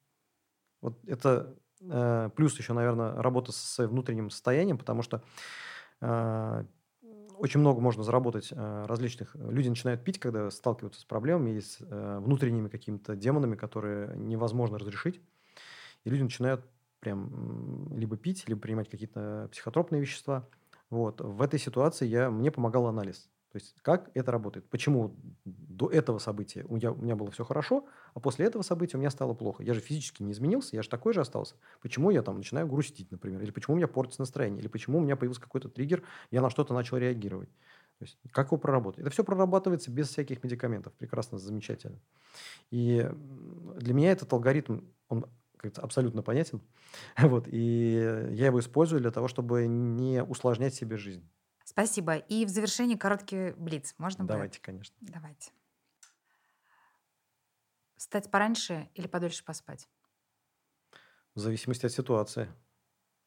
[0.81, 5.23] Вот это э, плюс еще, наверное, работа со внутренним состоянием, потому что
[6.01, 6.65] э,
[7.41, 9.35] очень много можно заработать э, различных...
[9.35, 14.79] Люди начинают пить, когда сталкиваются с проблемами и с э, внутренними какими-то демонами, которые невозможно
[14.79, 15.21] разрешить.
[16.05, 16.65] И люди начинают
[17.01, 20.47] прям либо пить, либо принимать какие-то психотропные вещества.
[20.91, 21.21] Вот.
[21.21, 23.29] В этой ситуации я, мне помогал анализ.
[23.53, 24.69] То есть как это работает?
[24.71, 28.97] Почему до этого события у меня, у меня было все хорошо, а после этого события
[28.97, 29.65] у меня стало плохо?
[29.65, 31.57] Я же физически не изменился, я же такой же остался.
[31.83, 33.43] Почему я там начинаю грустить, например?
[33.43, 34.61] Или почему у меня портится настроение?
[34.61, 37.51] Или почему у меня появился какой-то триггер, я на что-то начал реагировать?
[37.99, 39.01] То есть как его проработать?
[39.01, 40.93] Это все прорабатывается без всяких медикаментов.
[40.95, 42.01] Прекрасно, замечательно.
[42.71, 43.09] И
[43.77, 45.27] для меня этот алгоритм, он
[45.77, 46.63] абсолютно понятен.
[47.19, 51.29] Вот, и я его использую для того, чтобы не усложнять себе жизнь.
[51.71, 52.17] Спасибо.
[52.17, 53.95] И в завершении короткий блиц.
[53.97, 54.65] Можно Давайте, будет?
[54.65, 54.97] конечно.
[55.01, 55.53] Давайте.
[57.95, 59.89] Встать пораньше или подольше поспать?
[61.37, 62.53] В зависимости от ситуации.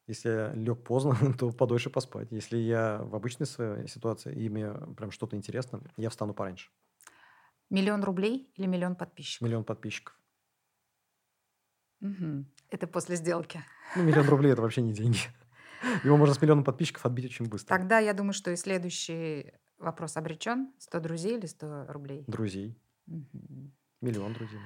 [0.07, 2.28] Если я лег поздно, то подольше поспать.
[2.32, 6.70] Если я в обычной своей ситуации и мне прям что-то интересно, я встану пораньше.
[7.70, 9.48] Миллион рублей или миллион подписчиков?
[9.48, 10.20] Миллион подписчиков.
[12.02, 12.44] Угу.
[12.72, 13.64] Это после сделки.
[13.95, 15.20] Ну, миллион рублей это вообще не деньги.
[16.04, 17.76] Его можно с миллионом подписчиков отбить очень быстро.
[17.76, 20.72] Тогда я думаю, что и следующий вопрос обречен.
[20.80, 22.24] 100 друзей или 100 рублей?
[22.28, 22.78] Друзей.
[23.08, 23.72] Угу.
[24.02, 24.60] Миллион друзей.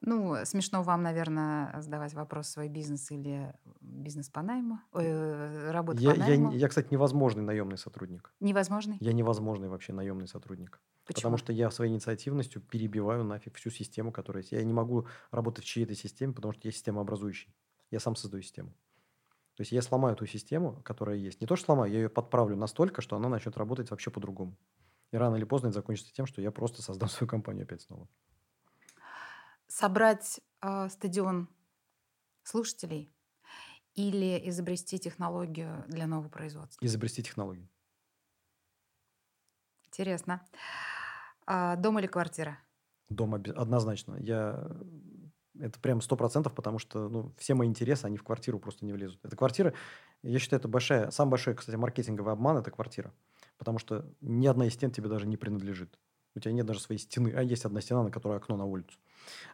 [0.00, 6.10] Ну, смешно вам, наверное, задавать вопрос свой бизнес или бизнес по найму, э, работа я,
[6.10, 6.52] по найму.
[6.52, 8.32] Я, я, кстати, невозможный наемный сотрудник.
[8.38, 8.96] Невозможный?
[9.00, 10.80] Я невозможный вообще наемный сотрудник.
[11.04, 11.20] Почему?
[11.20, 14.52] Потому что я своей инициативностью перебиваю нафиг всю систему, которая есть.
[14.52, 17.52] Я не могу работать в чьей-то системе, потому что я система образующий.
[17.90, 18.72] Я сам создаю систему.
[19.58, 21.40] То есть я сломаю ту систему, которая есть.
[21.40, 24.56] Не то, что сломаю, я ее подправлю настолько, что она начнет работать вообще по-другому.
[25.10, 28.08] И рано или поздно это закончится тем, что я просто создам свою компанию опять снова.
[29.66, 31.48] Собрать э, стадион
[32.44, 33.12] слушателей
[33.94, 36.86] или изобрести технологию для нового производства?
[36.86, 37.68] Изобрести технологию.
[39.88, 40.46] Интересно.
[41.46, 42.60] А, дом или квартира?
[43.08, 44.14] Дом однозначно.
[44.20, 44.70] Я
[45.60, 48.92] это прям сто процентов, потому что ну, все мои интересы, они в квартиру просто не
[48.92, 49.20] влезут.
[49.24, 49.74] Это квартира,
[50.22, 53.12] я считаю, это большая, самый большой, кстати, маркетинговый обман– это квартира.
[53.56, 55.98] Потому что ни одна из стен тебе даже не принадлежит.
[56.34, 58.98] У тебя нет даже своей стены, а есть одна стена, на которой окно на улицу.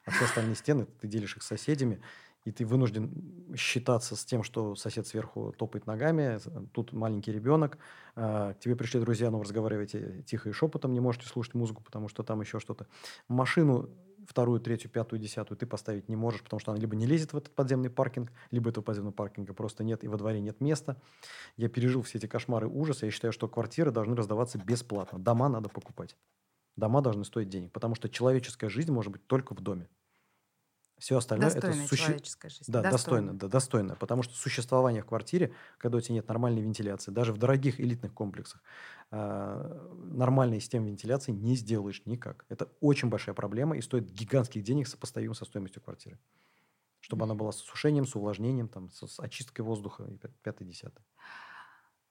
[0.04, 2.02] А все остальные стены ты делишь их с соседями,
[2.44, 6.38] и ты вынужден считаться с тем, что сосед сверху топает ногами,
[6.72, 7.78] тут маленький ребенок,
[8.16, 11.82] а, к тебе пришли друзья, но вы разговариваете тихо и шепотом, не можете слушать музыку,
[11.82, 12.86] потому что там еще что-то.
[13.28, 13.88] Машину
[14.26, 17.36] вторую, третью, пятую, десятую ты поставить не можешь, потому что она либо не лезет в
[17.36, 21.00] этот подземный паркинг, либо этого подземного паркинга просто нет, и во дворе нет места.
[21.56, 23.06] Я пережил все эти кошмары ужаса.
[23.06, 25.18] Я считаю, что квартиры должны раздаваться бесплатно.
[25.18, 26.16] Дома надо покупать.
[26.76, 29.88] Дома должны стоить денег, потому что человеческая жизнь может быть только в доме.
[30.98, 32.04] Все остальное достойная это суще...
[32.04, 32.64] человеческая жизнь.
[32.70, 33.96] Да, достойно, да, достойно.
[33.96, 38.14] Потому что существование в квартире, когда у тебя нет нормальной вентиляции, даже в дорогих элитных
[38.14, 38.62] комплексах,
[39.10, 42.44] э, нормальной системы вентиляции не сделаешь никак.
[42.48, 46.18] Это очень большая проблема и стоит гигантских денег, сопоставимо со стоимостью квартиры.
[47.00, 51.04] Чтобы она была с сушением, с увлажнением, там, с, с очисткой воздуха и пятое-десятое.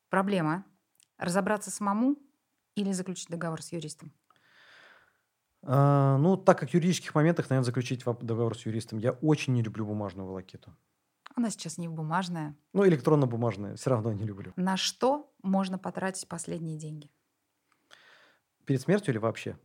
[0.09, 0.65] Проблема.
[1.17, 2.17] Разобраться самому
[2.75, 4.11] или заключить договор с юристом?
[5.65, 8.99] А, ну, так как в юридических моментах, наверное, заключить договор с юристом.
[8.99, 10.75] Я очень не люблю бумажную волокиту.
[11.35, 12.55] У нас сейчас не бумажная.
[12.73, 13.75] Ну, электронно-бумажное.
[13.75, 14.53] Все равно не люблю.
[14.55, 17.09] На что можно потратить последние деньги?
[18.65, 19.57] Перед смертью или вообще?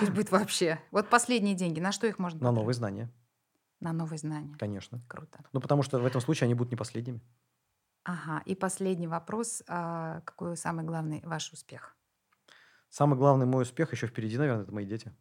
[0.00, 0.80] Пусть будет вообще.
[0.90, 1.80] Вот последние деньги.
[1.80, 3.10] На что их можно На новые знания,
[3.80, 4.54] На новые знания.
[4.58, 5.00] конечно.
[5.08, 5.44] Круто.
[5.52, 7.20] Ну, потому что в этом случае они будут не последними.
[8.04, 8.42] Ага.
[8.46, 9.62] И последний вопрос.
[9.68, 11.96] А, Какой самый главный ваш успех?
[12.92, 15.16] Самый главный мой успех еще впереди, наверное, это мои дети.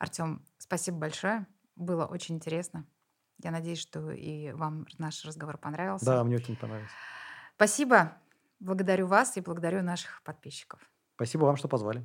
[0.00, 1.46] Артем, спасибо большое.
[1.76, 2.84] Было очень интересно.
[3.38, 6.04] Я надеюсь, что и вам наш разговор понравился.
[6.04, 6.90] Да, мне очень понравилось.
[7.54, 8.16] Спасибо.
[8.58, 10.80] Благодарю вас и благодарю наших подписчиков.
[11.14, 12.04] Спасибо вам, что позвали.